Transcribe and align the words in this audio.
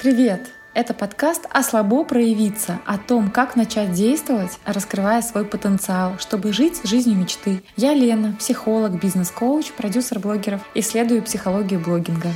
Привет! 0.00 0.46
Это 0.74 0.94
подкаст 0.94 1.46
«А 1.50 1.64
слабо 1.64 2.04
проявиться» 2.04 2.78
о 2.86 2.98
том, 2.98 3.32
как 3.32 3.56
начать 3.56 3.90
действовать, 3.90 4.52
раскрывая 4.64 5.20
свой 5.22 5.44
потенциал, 5.44 6.20
чтобы 6.20 6.52
жить 6.52 6.80
жизнью 6.84 7.16
мечты. 7.16 7.64
Я 7.76 7.94
Лена, 7.94 8.36
психолог, 8.38 9.02
бизнес-коуч, 9.02 9.72
продюсер 9.72 10.20
блогеров, 10.20 10.60
исследую 10.76 11.24
психологию 11.24 11.80
блогинга. 11.80 12.28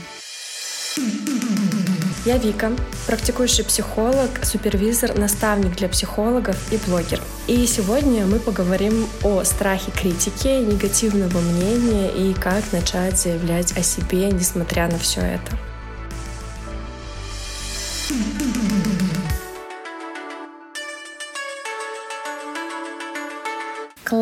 Я 2.25 2.37
Вика, 2.39 2.73
практикующий 3.07 3.63
психолог, 3.65 4.45
супервизор, 4.45 5.17
наставник 5.17 5.77
для 5.77 5.89
психологов 5.89 6.57
и 6.73 6.79
блогер. 6.89 7.21
И 7.47 7.65
сегодня 7.67 8.27
мы 8.27 8.41
поговорим 8.41 9.07
о 9.23 9.45
страхе 9.45 9.93
критики, 9.93 10.49
негативного 10.49 11.39
мнения 11.39 12.11
и 12.11 12.35
как 12.35 12.73
начать 12.73 13.21
заявлять 13.21 13.77
о 13.79 13.85
себе, 13.85 14.33
несмотря 14.33 14.89
на 14.89 14.99
все 14.99 15.21
это. 15.21 15.72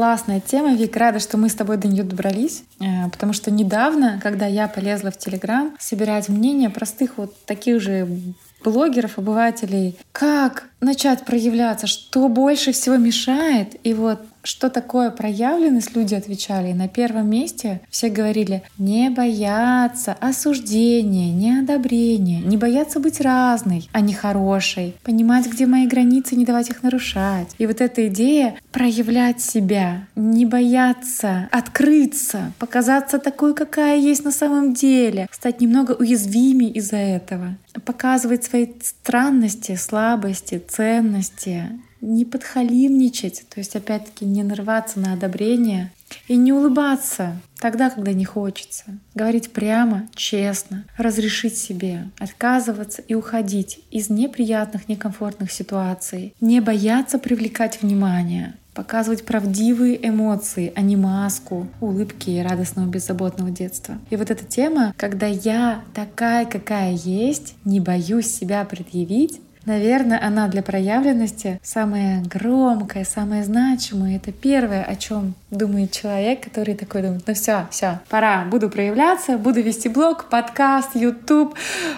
Классная 0.01 0.41
тема, 0.41 0.73
Вик, 0.77 0.97
рада, 0.97 1.19
что 1.19 1.37
мы 1.37 1.51
с 1.51 1.55
тобой 1.55 1.77
до 1.77 1.87
нее 1.87 2.05
добрались, 2.05 2.65
э, 2.81 3.11
потому 3.13 3.35
что 3.35 3.51
недавно, 3.51 4.19
когда 4.23 4.47
я 4.47 4.67
полезла 4.67 5.11
в 5.11 5.19
Телеграм 5.19 5.77
собирать 5.79 6.31
мнения 6.31 6.71
простых 6.71 7.19
вот 7.19 7.37
таких 7.45 7.83
же 7.83 8.09
блогеров, 8.65 9.19
обывателей, 9.19 9.99
как 10.13 10.71
начать 10.81 11.27
проявляться, 11.27 11.87
что 11.87 12.29
больше 12.29 12.73
всего 12.73 12.97
мешает. 12.97 13.77
И 13.85 13.93
вот 13.93 14.21
что 14.43 14.71
такое 14.71 15.11
проявленность, 15.11 15.95
люди 15.95 16.15
отвечали. 16.15 16.71
И 16.71 16.75
на 16.75 16.89
первом 16.89 17.29
месте 17.29 17.80
все 17.91 18.09
говорили 18.09 18.63
не 18.79 19.11
бояться 19.11 20.16
осуждения, 20.21 21.33
неодобрения, 21.33 22.41
не 22.41 22.57
бояться 22.57 23.01
быть 23.01 23.21
разной, 23.21 23.89
а 23.93 24.01
не 24.01 24.15
хорошей, 24.15 24.95
понимать, 25.02 25.46
где 25.46 25.66
мои 25.66 25.87
границы, 25.87 26.37
не 26.37 26.45
давать 26.45 26.71
их 26.71 26.83
нарушать. 26.83 27.49
И 27.59 27.66
вот 27.66 27.80
эта 27.80 28.09
идея 28.09 28.55
проявлять 28.73 29.41
себя, 29.41 30.07
не 30.16 30.46
бояться, 30.46 31.49
открыться, 31.51 32.52
показаться 32.59 33.18
такой, 33.18 33.55
какая 33.55 33.99
есть 33.99 34.24
на 34.24 34.33
самом 34.33 34.74
деле, 34.74 35.29
стать 35.30 35.61
немного 35.61 35.93
уязвимее 35.93 36.71
из-за 36.73 36.96
этого, 36.96 37.57
показывать 37.85 38.45
свои 38.45 38.66
странности, 38.83 39.77
слабости, 39.77 40.63
ценности, 40.66 41.68
не 42.01 42.24
подхалимничать, 42.24 43.45
то 43.48 43.60
есть 43.60 43.76
опять-таки 43.76 44.24
не 44.24 44.43
нарваться 44.43 45.01
на 45.01 45.12
одобрение 45.12 45.93
и 46.29 46.37
не 46.37 46.52
улыбаться 46.52 47.37
тогда, 47.59 47.90
когда 47.90 48.12
не 48.12 48.24
хочется. 48.24 48.84
Говорить 49.15 49.52
прямо, 49.52 50.09
честно, 50.15 50.84
разрешить 50.96 51.56
себе 51.56 52.10
отказываться 52.18 53.02
и 53.02 53.15
уходить 53.15 53.80
из 53.90 54.10
неприятных, 54.10 54.88
некомфортных 54.88 55.52
ситуаций, 55.52 56.34
не 56.40 56.60
бояться 56.60 57.18
привлекать 57.18 57.82
внимание, 57.82 58.54
показывать 58.74 59.24
правдивые 59.24 60.09
эмоции, 60.09 60.73
а 60.74 60.80
не 60.80 60.96
маску, 60.96 61.68
улыбки 61.80 62.30
и 62.30 62.40
радостного 62.40 62.88
беззаботного 62.88 63.51
детства. 63.51 63.98
И 64.10 64.16
вот 64.16 64.31
эта 64.31 64.44
тема, 64.44 64.94
когда 64.97 65.26
я 65.26 65.82
такая, 65.94 66.47
какая 66.47 66.93
есть, 66.93 67.54
не 67.65 67.81
боюсь 67.81 68.26
себя 68.26 68.65
предъявить, 68.65 69.41
Наверное, 69.66 70.22
она 70.22 70.49
для 70.49 70.62
проявленности 70.62 71.61
самая 71.62 72.22
громкая, 72.22 73.05
самая 73.05 73.44
значимая. 73.44 74.17
Это 74.17 74.33
первое, 74.33 74.83
о 74.84 74.97
чем 74.97 75.34
думает 75.50 75.93
человек, 75.93 76.44
который 76.44 76.75
такой 76.75 77.03
думает, 77.03 77.22
ну 77.26 77.34
все, 77.34 77.66
все, 77.70 78.00
пора, 78.09 78.44
буду 78.44 78.70
проявляться, 78.70 79.37
буду 79.37 79.60
вести 79.60 79.88
блог, 79.88 80.28
подкаст, 80.28 80.94
YouTube. 80.94 81.54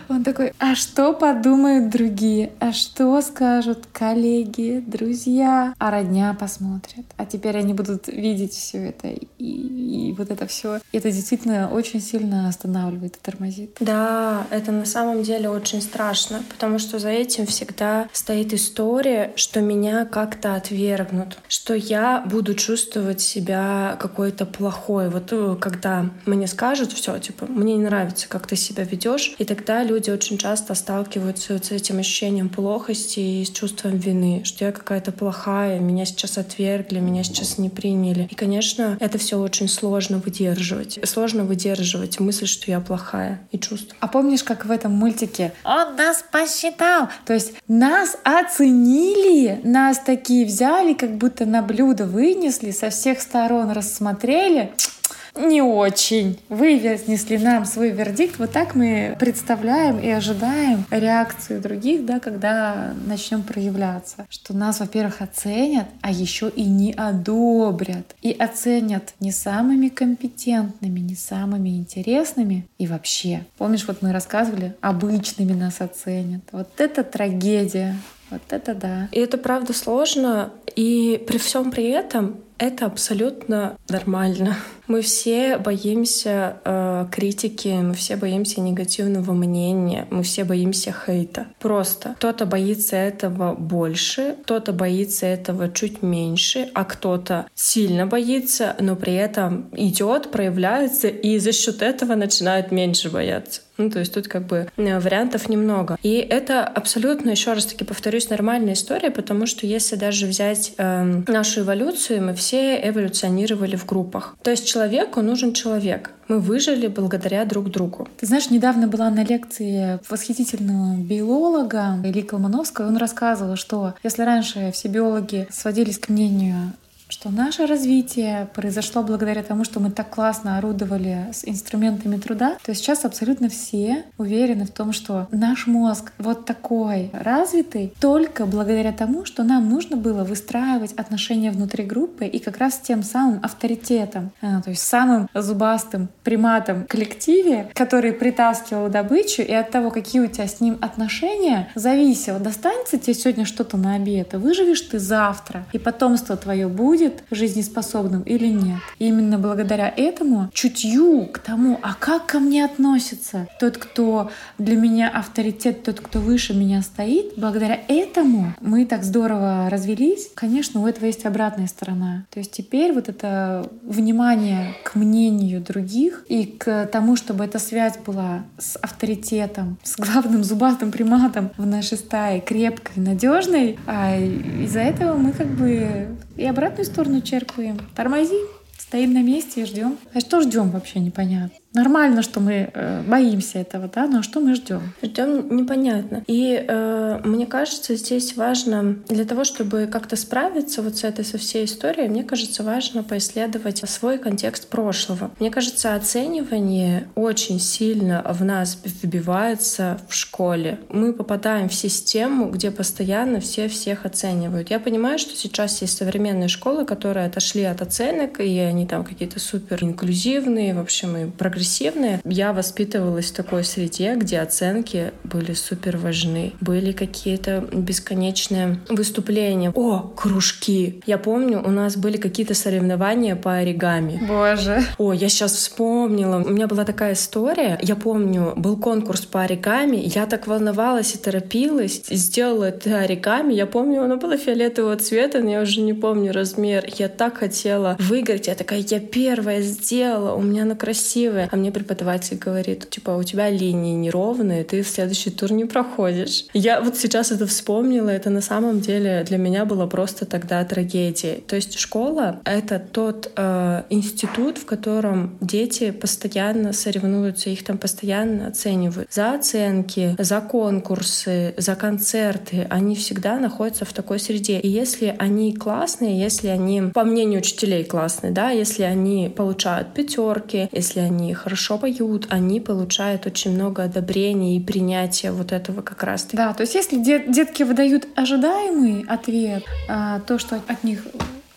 Он 0.09 0.25
такой, 0.25 0.53
а 0.59 0.75
что 0.75 1.13
подумают 1.13 1.91
другие? 1.91 2.53
А 2.61 2.73
что 2.73 3.21
скажут 3.21 3.87
коллеги, 3.93 4.83
друзья? 4.87 5.75
А 5.79 5.91
родня 5.91 6.35
посмотрят. 6.39 7.05
А 7.17 7.27
теперь 7.27 7.57
они 7.59 7.75
будут 7.75 8.09
видеть 8.09 8.53
все 8.53 8.89
это 8.89 9.09
и, 9.09 9.27
и 9.39 10.15
вот 10.17 10.31
это 10.31 10.47
все. 10.47 10.81
Это 10.93 11.11
действительно 11.11 11.71
очень 11.71 12.01
сильно 12.01 12.49
останавливает 12.49 13.17
и 13.17 13.21
тормозит. 13.21 13.77
Да, 13.81 14.47
это 14.51 14.73
на 14.73 14.87
самом 14.87 15.23
деле 15.23 15.49
очень 15.49 15.83
страшно, 15.83 16.43
потому 16.49 16.79
что 16.79 16.99
за 16.99 17.11
этим 17.11 17.47
всегда 17.47 18.09
стоит 18.13 18.55
история, 18.55 19.33
что 19.37 19.61
меня 19.61 20.07
как-то 20.07 20.55
отвергнут, 20.55 21.39
что 21.49 21.75
я 21.75 22.23
буду 22.27 22.55
чувствовать 22.55 23.21
себя 23.21 23.42
себя 23.43 23.97
какой-то 24.01 24.47
плохой. 24.47 25.09
Вот 25.11 25.33
э, 25.33 25.57
когда 25.61 26.07
мне 26.27 26.47
скажут, 26.47 26.93
все, 26.93 27.19
типа, 27.19 27.47
мне 27.47 27.77
не 27.77 27.85
нравится, 27.85 28.29
как 28.29 28.47
ты 28.47 28.57
себя 28.57 28.85
ведешь, 28.85 29.35
и 29.39 29.45
тогда 29.45 29.83
люди 29.83 30.11
очень 30.11 30.39
часто 30.39 30.75
сталкиваются 30.75 31.59
с 31.59 31.71
этим 31.73 31.99
ощущением 31.99 32.49
плохости 32.49 33.19
и 33.19 33.45
с 33.45 33.51
чувством 33.51 33.97
вины, 33.97 34.43
что 34.45 34.65
я 34.65 34.73
какая-то 34.73 35.11
плохая, 35.11 35.81
меня 35.81 36.05
сейчас 36.05 36.39
отвергли, 36.39 37.01
меня 37.01 37.25
сейчас 37.25 37.59
не 37.59 37.69
приняли. 37.69 38.29
И, 38.31 38.35
конечно, 38.35 38.97
это 39.01 39.19
все 39.19 39.39
очень 39.39 39.69
сложно 39.69 40.19
выдерживать. 40.19 41.01
Сложно 41.05 41.45
выдерживать 41.45 42.21
мысль, 42.21 42.47
что 42.47 42.71
я 42.71 42.81
плохая 42.81 43.41
и 43.51 43.59
чувство. 43.59 43.97
А 44.01 44.07
помнишь, 44.07 44.45
как 44.45 44.67
в 44.67 44.71
этом 44.71 44.93
мультике 44.93 45.53
он 45.65 45.97
нас 45.97 46.25
посчитал? 46.31 47.09
То 47.27 47.33
есть 47.35 47.55
нас 47.67 48.17
оценили, 48.23 49.61
нас 49.65 49.99
такие 49.99 50.47
взяли, 50.47 50.93
как 50.93 51.17
будто 51.17 51.45
на 51.45 51.63
блюдо 51.63 52.07
вынесли 52.07 52.71
со 52.71 52.91
всех 52.91 53.21
сторон 53.33 53.71
рассмотрели, 53.71 54.73
не 55.37 55.63
очень. 55.63 56.39
Вы 56.51 56.79
вынесли 57.07 57.39
нам 57.39 57.65
свой 57.65 57.89
вердикт. 57.89 58.39
Вот 58.39 58.53
так 58.53 58.75
мы 58.75 59.17
представляем 59.19 59.99
и 59.99 60.11
ожидаем 60.11 60.85
реакцию 60.91 61.63
других, 61.63 62.05
да, 62.05 62.21
когда 62.21 62.93
начнем 63.07 63.43
проявляться. 63.43 64.27
Что 64.29 64.55
нас, 64.55 64.81
во-первых, 64.81 65.23
оценят, 65.23 65.87
а 66.03 66.13
еще 66.13 66.51
и 66.51 66.65
не 66.65 66.93
одобрят. 66.93 68.15
И 68.21 68.33
оценят 68.33 69.15
не 69.19 69.33
самыми 69.33 69.89
компетентными, 69.89 71.01
не 71.01 71.15
самыми 71.15 71.71
интересными 71.71 72.67
и 72.77 72.87
вообще. 72.87 73.47
Помнишь, 73.57 73.87
вот 73.87 74.03
мы 74.03 74.13
рассказывали, 74.13 74.77
обычными 74.83 75.55
нас 75.55 75.81
оценят. 75.81 76.43
Вот 76.53 76.69
это 76.77 77.03
трагедия. 77.03 77.97
Вот 78.29 78.43
это 78.51 78.75
да. 78.75 79.09
И 79.13 79.21
это 79.21 79.39
правда 79.39 79.73
сложно. 79.73 80.51
И 80.77 81.23
при 81.27 81.39
всем 81.39 81.71
при 81.71 81.89
этом 81.89 82.37
это 82.63 82.87
абсолютно 82.87 83.77
нормально. 83.89 84.57
Мы 84.87 85.03
все 85.03 85.59
боимся 85.59 86.57
э, 86.65 87.07
критики, 87.11 87.69
мы 87.69 87.95
все 87.95 88.17
боимся 88.17 88.61
негативного 88.61 89.33
мнения, 89.33 90.07
мы 90.11 90.23
все 90.23 90.45
боимся 90.45 90.93
хейта. 90.93 91.47
Просто 91.59 92.15
кто-то 92.19 92.47
боится 92.47 92.97
этого 92.97 93.55
больше, 93.55 94.37
кто-то 94.43 94.73
боится 94.73 95.27
этого 95.27 95.71
чуть 95.73 96.03
меньше, 96.03 96.69
а 96.75 96.85
кто-то 96.85 97.47
сильно 97.55 98.07
боится, 98.07 98.77
но 98.81 98.97
при 98.97 99.15
этом 99.15 99.69
идет, 99.73 100.31
проявляется 100.31 101.09
и 101.09 101.39
за 101.39 101.53
счет 101.53 101.83
этого 101.83 102.15
начинает 102.15 102.73
меньше 102.73 103.11
бояться. 103.11 103.63
Ну, 103.79 103.91
то 103.91 104.01
есть 104.01 104.13
тут 104.13 104.29
как 104.29 104.47
бы 104.47 104.69
э, 104.77 104.99
вариантов 105.01 105.49
немного. 105.49 105.97
И 106.03 106.15
это 106.17 106.65
абсолютно, 106.65 107.31
еще 107.31 107.53
раз 107.53 107.67
таки 107.67 107.85
повторюсь, 107.85 108.29
нормальная 108.29 108.75
история, 108.75 109.11
потому 109.11 109.47
что 109.47 109.67
если 109.67 109.97
даже 109.97 110.27
взять 110.27 110.75
э, 110.77 111.23
нашу 111.27 111.63
эволюцию, 111.63 112.23
мы 112.23 112.35
все 112.35 112.77
эволюционировали 112.89 113.77
в 113.77 113.87
группах. 113.87 114.37
То 114.43 114.51
есть 114.51 114.69
человеку 114.73 115.21
нужен 115.23 115.53
человек. 115.53 116.11
Мы 116.29 116.39
выжили 116.39 116.87
благодаря 116.87 117.45
друг 117.45 117.71
другу. 117.71 118.09
Ты 118.19 118.27
знаешь, 118.27 118.51
недавно 118.51 118.87
была 118.87 119.11
на 119.11 119.25
лекции 119.25 119.99
восхитительного 120.09 120.97
биолога 120.97 121.99
Ильи 122.03 122.23
Колмановского. 122.23 122.87
Он 122.87 122.97
рассказывал, 122.97 123.57
что 123.57 123.95
если 124.03 124.23
раньше 124.23 124.71
все 124.73 124.89
биологи 124.89 125.47
сводились 125.51 125.99
к 125.99 126.09
мнению 126.09 126.73
что 127.13 127.29
наше 127.29 127.67
развитие 127.67 128.49
произошло 128.55 129.03
благодаря 129.03 129.43
тому, 129.43 129.65
что 129.65 129.81
мы 129.81 129.91
так 129.91 130.09
классно 130.09 130.57
орудовали 130.57 131.27
с 131.31 131.45
инструментами 131.45 132.17
труда, 132.17 132.57
то 132.65 132.75
сейчас 132.75 133.05
абсолютно 133.05 133.51
все 133.51 134.05
уверены 134.17 134.65
в 134.65 134.71
том, 134.71 134.95
что 134.95 135.29
наш 135.31 135.67
мозг 135.67 136.13
вот 136.17 136.47
такой 136.47 137.11
развитый 137.13 137.93
только 138.01 138.47
благодаря 138.47 138.93
тому, 138.93 139.27
что 139.27 139.43
нам 139.43 139.69
нужно 139.69 139.99
было 139.99 140.25
выстраивать 140.25 140.95
отношения 140.95 141.51
внутри 141.51 141.85
группы 141.85 142.25
и 142.25 142.39
как 142.39 142.57
раз 142.57 142.79
тем 142.79 143.03
самым 143.03 143.41
авторитетом, 143.43 144.33
а, 144.41 144.63
то 144.63 144.71
есть 144.71 144.83
самым 144.83 145.29
зубастым 145.35 146.09
приматом 146.25 146.85
в 146.85 146.87
коллективе, 146.87 147.71
который 147.75 148.15
притаскивал 148.15 148.89
добычу, 148.89 149.43
и 149.43 149.53
от 149.53 149.71
того, 149.71 149.91
какие 149.91 150.23
у 150.23 150.29
тебя 150.29 150.49
с 150.49 150.61
ним 150.61 150.79
отношения, 150.81 151.69
зависело, 151.75 152.39
достанется 152.39 152.97
тебе 152.97 153.13
сегодня 153.13 153.45
что-то 153.45 153.77
на 153.77 153.97
обед, 153.97 154.33
выживешь 154.33 154.81
ты 154.81 154.99
завтра, 154.99 155.67
и 155.75 155.79
потомство 155.79 156.39
твое 156.39 156.69
будет, 156.69 157.02
будет 157.03 157.25
жизнеспособным 157.31 158.23
или 158.23 158.47
нет. 158.47 158.81
И 158.99 159.09
именно 159.09 159.39
благодаря 159.39 159.93
этому 159.97 160.51
чутью 160.53 161.27
к 161.27 161.39
тому, 161.39 161.79
а 161.83 161.95
как 161.95 162.27
ко 162.27 162.39
мне 162.39 162.65
относится 162.65 163.49
тот, 163.59 163.79
кто 163.79 164.31
для 164.59 164.77
меня 164.77 165.09
авторитет, 165.09 165.83
тот, 165.83 166.01
кто 166.01 166.21
выше 166.21 166.55
меня 166.55 166.83
стоит, 166.83 167.35
благодаря 167.37 167.79
этому 167.89 168.55
мы 168.61 168.87
так 168.87 169.05
здорово 169.05 169.69
развелись. 169.71 170.31
Конечно, 170.35 170.83
у 170.83 170.87
этого 170.87 171.07
есть 171.07 171.25
обратная 171.25 171.67
сторона. 171.67 172.25
То 172.31 172.39
есть 172.39 172.53
теперь 172.53 172.93
вот 172.93 173.09
это 173.09 173.69
внимание 173.83 174.75
к 174.85 174.95
мнению 174.95 175.61
других 175.61 176.25
и 176.29 176.45
к 176.45 176.87
тому, 176.87 177.17
чтобы 177.17 177.45
эта 177.45 177.59
связь 177.59 177.99
была 177.99 178.45
с 178.59 178.77
авторитетом, 178.77 179.79
с 179.83 179.97
главным 179.97 180.45
зубастым 180.45 180.93
приматом 180.93 181.51
в 181.57 181.67
нашей 181.67 181.99
стае 181.99 182.41
крепкой, 182.41 183.03
надежной, 183.03 183.79
а 183.87 184.17
из-за 184.17 184.81
этого 184.81 185.17
мы 185.17 185.33
как 185.33 185.49
бы 185.49 186.09
и 186.37 186.45
обратную 186.45 186.85
сторону 186.87 187.21
черпаем. 187.21 187.79
Тормози, 187.95 188.39
стоим 188.79 189.13
на 189.13 189.23
месте 189.23 189.63
и 189.63 189.65
ждем. 189.65 189.99
А 190.15 190.21
что 190.21 190.41
ждем 190.41 190.71
вообще 190.71 191.01
непонятно. 191.01 191.62
Нормально, 191.75 192.21
что 192.21 192.41
мы 192.41 192.71
э, 192.73 193.03
боимся 193.07 193.59
этого, 193.59 193.89
да, 193.93 194.07
но 194.07 194.23
что 194.23 194.41
мы 194.41 194.55
ждем? 194.55 194.93
Ждем 195.03 195.57
непонятно. 195.57 196.23
И 196.27 196.63
э, 196.69 197.21
мне 197.25 197.47
кажется, 197.47 197.97
здесь 197.97 198.37
важно 198.37 198.97
для 199.09 199.25
того, 199.25 199.45
чтобы 199.45 199.89
как-то 199.91 200.17
справиться 200.17 200.83
вот 200.83 200.99
с 200.99 201.05
этой 201.05 201.25
со 201.25 201.39
всей 201.39 201.65
историей, 201.65 202.09
мне 202.09 202.25
кажется, 202.25 202.63
важно 202.63 203.03
поисследовать 203.03 203.79
свой 203.89 204.19
контекст 204.19 204.69
прошлого. 204.69 205.31
Мне 205.41 205.51
кажется, 205.51 205.95
оценивание 205.95 207.09
очень 207.15 207.59
сильно 207.59 208.23
в 208.29 208.45
нас 208.45 208.79
вбивается 208.85 209.99
в 210.09 210.15
школе. 210.15 210.79
Мы 210.91 211.15
попадаем 211.15 211.71
в 211.71 211.75
систему, 211.75 212.51
где 212.51 212.71
постоянно 212.71 213.41
все 213.41 213.69
всех 213.69 214.05
оценивают. 214.05 214.71
Я 214.71 214.79
понимаю, 214.79 215.19
что 215.19 215.35
сейчас 215.35 215.81
есть 215.81 215.97
современные 215.97 216.49
школы, 216.49 216.85
которые 216.85 217.27
отошли 217.27 217.65
от 217.65 217.81
оценок, 217.81 218.41
и 218.41 218.59
они 218.59 218.87
там 218.87 219.05
какие-то 219.05 219.41
супер 219.41 219.83
инклюзивные, 219.83 220.75
в 220.75 220.79
общем, 220.79 221.17
и 221.17 221.31
прогрессивные 221.31 221.62
прогрессивные. 221.63 222.21
Я 222.25 222.53
воспитывалась 222.53 223.31
в 223.31 223.35
такой 223.35 223.63
среде, 223.65 224.15
где 224.17 224.41
оценки 224.41 225.13
были 225.25 225.53
супер 225.53 225.97
важны. 225.97 226.53
Были 226.61 226.93
какие-то 226.93 227.65
бесконечные 227.73 228.81
выступления. 228.89 229.71
О, 229.75 230.01
кружки! 230.01 231.01
Я 231.07 231.19
помню, 231.19 231.63
у 231.65 231.71
нас 231.71 231.97
были 231.97 232.17
какие-то 232.17 232.55
соревнования 232.55 233.37
по 233.37 233.55
оригами. 233.55 234.21
Боже. 234.27 234.83
О, 234.99 235.13
я 235.13 235.29
сейчас 235.29 235.53
вспомнила. 235.53 236.43
У 236.45 236.51
меня 236.51 236.67
была 236.67 236.85
такая 236.85 237.13
история. 237.13 237.79
Я 237.81 237.95
помню, 237.95 238.55
был 238.57 238.77
конкурс 238.77 239.21
по 239.21 239.43
оригами. 239.43 240.03
Я 240.05 240.27
так 240.27 240.47
волновалась 240.49 241.15
и 241.15 241.19
торопилась. 241.19 242.03
Сделала 242.09 242.65
это 242.65 242.99
оригами. 242.99 243.55
Я 243.55 243.67
помню, 243.67 244.03
оно 244.03 244.17
было 244.17 244.37
фиолетового 244.37 244.97
цвета, 244.97 245.39
но 245.41 245.51
я 245.51 245.61
уже 245.61 245.81
не 245.81 245.95
помню 245.95 246.33
размер. 246.33 246.85
Я 246.99 247.09
так 247.09 247.39
хотела 247.39 247.97
выиграть. 248.01 248.49
Я 248.49 248.55
такая, 248.55 248.81
я 248.81 248.99
первая 248.99 249.63
сделала. 249.63 250.35
У 250.35 250.43
меня 250.43 250.63
оно 250.63 250.75
красивое 250.75 251.49
а 251.53 251.57
мне 251.57 251.71
преподаватель 251.71 252.39
говорит, 252.39 252.89
типа, 252.89 253.11
у 253.11 253.23
тебя 253.23 253.51
линии 253.51 253.95
неровные, 253.95 254.65
ты 254.65 254.83
в 254.83 254.89
следующий 254.89 255.31
тур 255.31 255.53
не 255.53 255.67
проходишь. 255.67 256.47
Я 256.55 256.81
вот 256.81 256.97
сейчас 256.97 257.31
это 257.31 257.47
вспомнила, 257.47 258.09
это 258.09 258.31
на 258.31 258.41
самом 258.41 258.81
деле 258.81 259.23
для 259.29 259.37
меня 259.37 259.67
было 259.67 259.87
просто 259.87 260.25
тогда 260.25 260.65
трагедией. 260.65 261.43
То 261.47 261.57
есть 261.57 261.79
школа— 261.79 262.41
это 262.45 262.79
тот 262.79 263.31
э, 263.37 263.83
институт, 263.91 264.57
в 264.57 264.65
котором 264.65 265.37
дети 265.43 265.91
постоянно 265.91 266.73
соревнуются, 266.73 267.51
их 267.51 267.65
там 267.65 267.77
постоянно 267.77 268.47
оценивают. 268.49 269.13
За 269.13 269.35
оценки, 269.35 270.17
за 270.19 270.41
конкурсы, 270.41 271.55
за 271.59 271.75
концерты. 271.75 272.67
Они 272.71 272.97
всегда 272.97 273.39
находятся 273.39 273.85
в 273.85 273.93
такой 273.93 274.19
среде. 274.19 274.59
И 274.59 274.69
если 274.69 275.15
они 275.19 275.55
классные, 275.55 276.19
если 276.19 276.49
они, 276.49 276.81
по 276.95 277.05
мнению 277.05 277.41
учителей, 277.41 277.85
классные, 277.85 278.33
да, 278.33 278.51
если 278.51 278.85
они 278.85 279.29
получают 279.29 279.93
пятерки, 279.93 280.71
если 280.73 281.01
они 281.01 281.35
хорошо 281.43 281.79
поют, 281.79 282.27
они 282.31 282.61
получают 282.61 283.27
очень 283.27 283.53
много 283.53 283.83
одобрения 283.83 284.57
и 284.57 284.61
принятия 284.61 285.33
вот 285.33 285.53
этого 285.53 285.83
как 285.83 286.03
раз. 286.03 286.25
-таки. 286.25 286.37
Да, 286.37 286.53
то 286.53 286.63
есть 286.63 286.75
если 286.75 287.03
дет 287.03 287.31
детки 287.31 287.65
выдают 287.65 288.07
ожидаемый 288.15 289.05
ответ, 289.09 289.65
а, 289.89 290.21
то, 290.21 290.39
что 290.39 290.61
от 290.69 290.85
них 290.85 291.03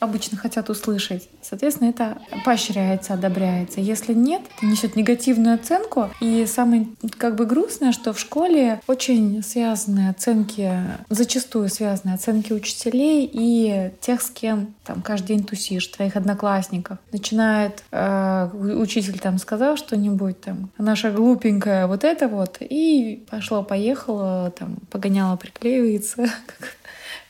обычно 0.05 0.37
хотят 0.37 0.69
услышать. 0.69 1.29
Соответственно, 1.41 1.89
это 1.89 2.17
поощряется, 2.43 3.13
одобряется. 3.13 3.81
Если 3.81 4.13
нет, 4.13 4.41
это 4.57 4.65
несет 4.65 4.95
негативную 4.95 5.55
оценку. 5.55 6.09
И 6.21 6.45
самое 6.45 6.87
как 7.17 7.35
бы 7.35 7.45
грустное, 7.45 7.91
что 7.91 8.13
в 8.13 8.19
школе 8.19 8.79
очень 8.87 9.43
связаны 9.43 10.09
оценки, 10.09 10.71
зачастую 11.09 11.69
связаны 11.69 12.13
оценки 12.13 12.53
учителей 12.53 13.29
и 13.31 13.91
тех, 14.01 14.21
с 14.21 14.29
кем 14.29 14.73
там 14.83 15.01
каждый 15.01 15.27
день 15.27 15.43
тусишь, 15.43 15.87
твоих 15.87 16.15
одноклассников. 16.15 16.97
Начинает 17.11 17.83
э, 17.91 18.49
учитель 18.53 19.19
там 19.19 19.37
сказал 19.37 19.77
что-нибудь 19.77 20.41
там, 20.41 20.69
наша 20.77 21.11
глупенькая 21.11 21.87
вот 21.87 22.03
это 22.03 22.27
вот, 22.27 22.57
и 22.59 23.25
пошло-поехало, 23.29 24.51
там 24.51 24.77
погоняло 24.89 25.35
приклеивается, 25.35 26.15
как 26.47 26.69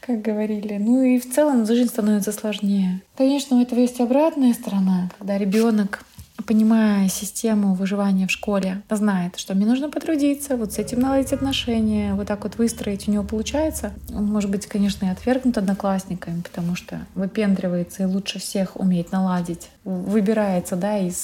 говорили. 0.08 0.78
Ну 0.78 1.04
и 1.04 1.20
в 1.20 1.34
целом 1.34 1.66
жизнь 1.66 1.90
становится 1.90 2.32
сложнее. 2.32 3.02
Конечно, 3.18 3.58
у 3.58 3.62
этого 3.62 3.80
есть 3.80 4.00
обратная 4.00 4.54
сторона, 4.54 5.10
когда 5.18 5.38
ребенок 5.38 6.04
понимая 6.46 7.08
систему 7.10 7.74
выживания 7.74 8.28
в 8.28 8.32
школе, 8.32 8.84
знает, 8.90 9.38
что 9.38 9.56
мне 9.56 9.66
нужно 9.66 9.90
потрудиться, 9.90 10.58
вот 10.58 10.74
с 10.74 10.80
этим 10.80 11.00
наладить 11.00 11.34
отношения, 11.34 12.14
вот 12.14 12.28
так 12.28 12.44
вот 12.44 12.58
выстроить 12.58 13.08
у 13.08 13.12
него 13.12 13.24
получается. 13.24 13.94
Он 14.14 14.26
может 14.26 14.52
быть, 14.52 14.68
конечно, 14.68 15.06
и 15.06 15.10
отвергнут 15.10 15.58
одноклассниками, 15.58 16.42
потому 16.42 16.76
что 16.76 17.00
выпендривается 17.16 18.04
и 18.04 18.06
лучше 18.06 18.40
всех 18.40 18.80
умеет 18.80 19.12
наладить, 19.12 19.70
выбирается, 19.84 20.76
да, 20.76 20.98
из 20.98 21.16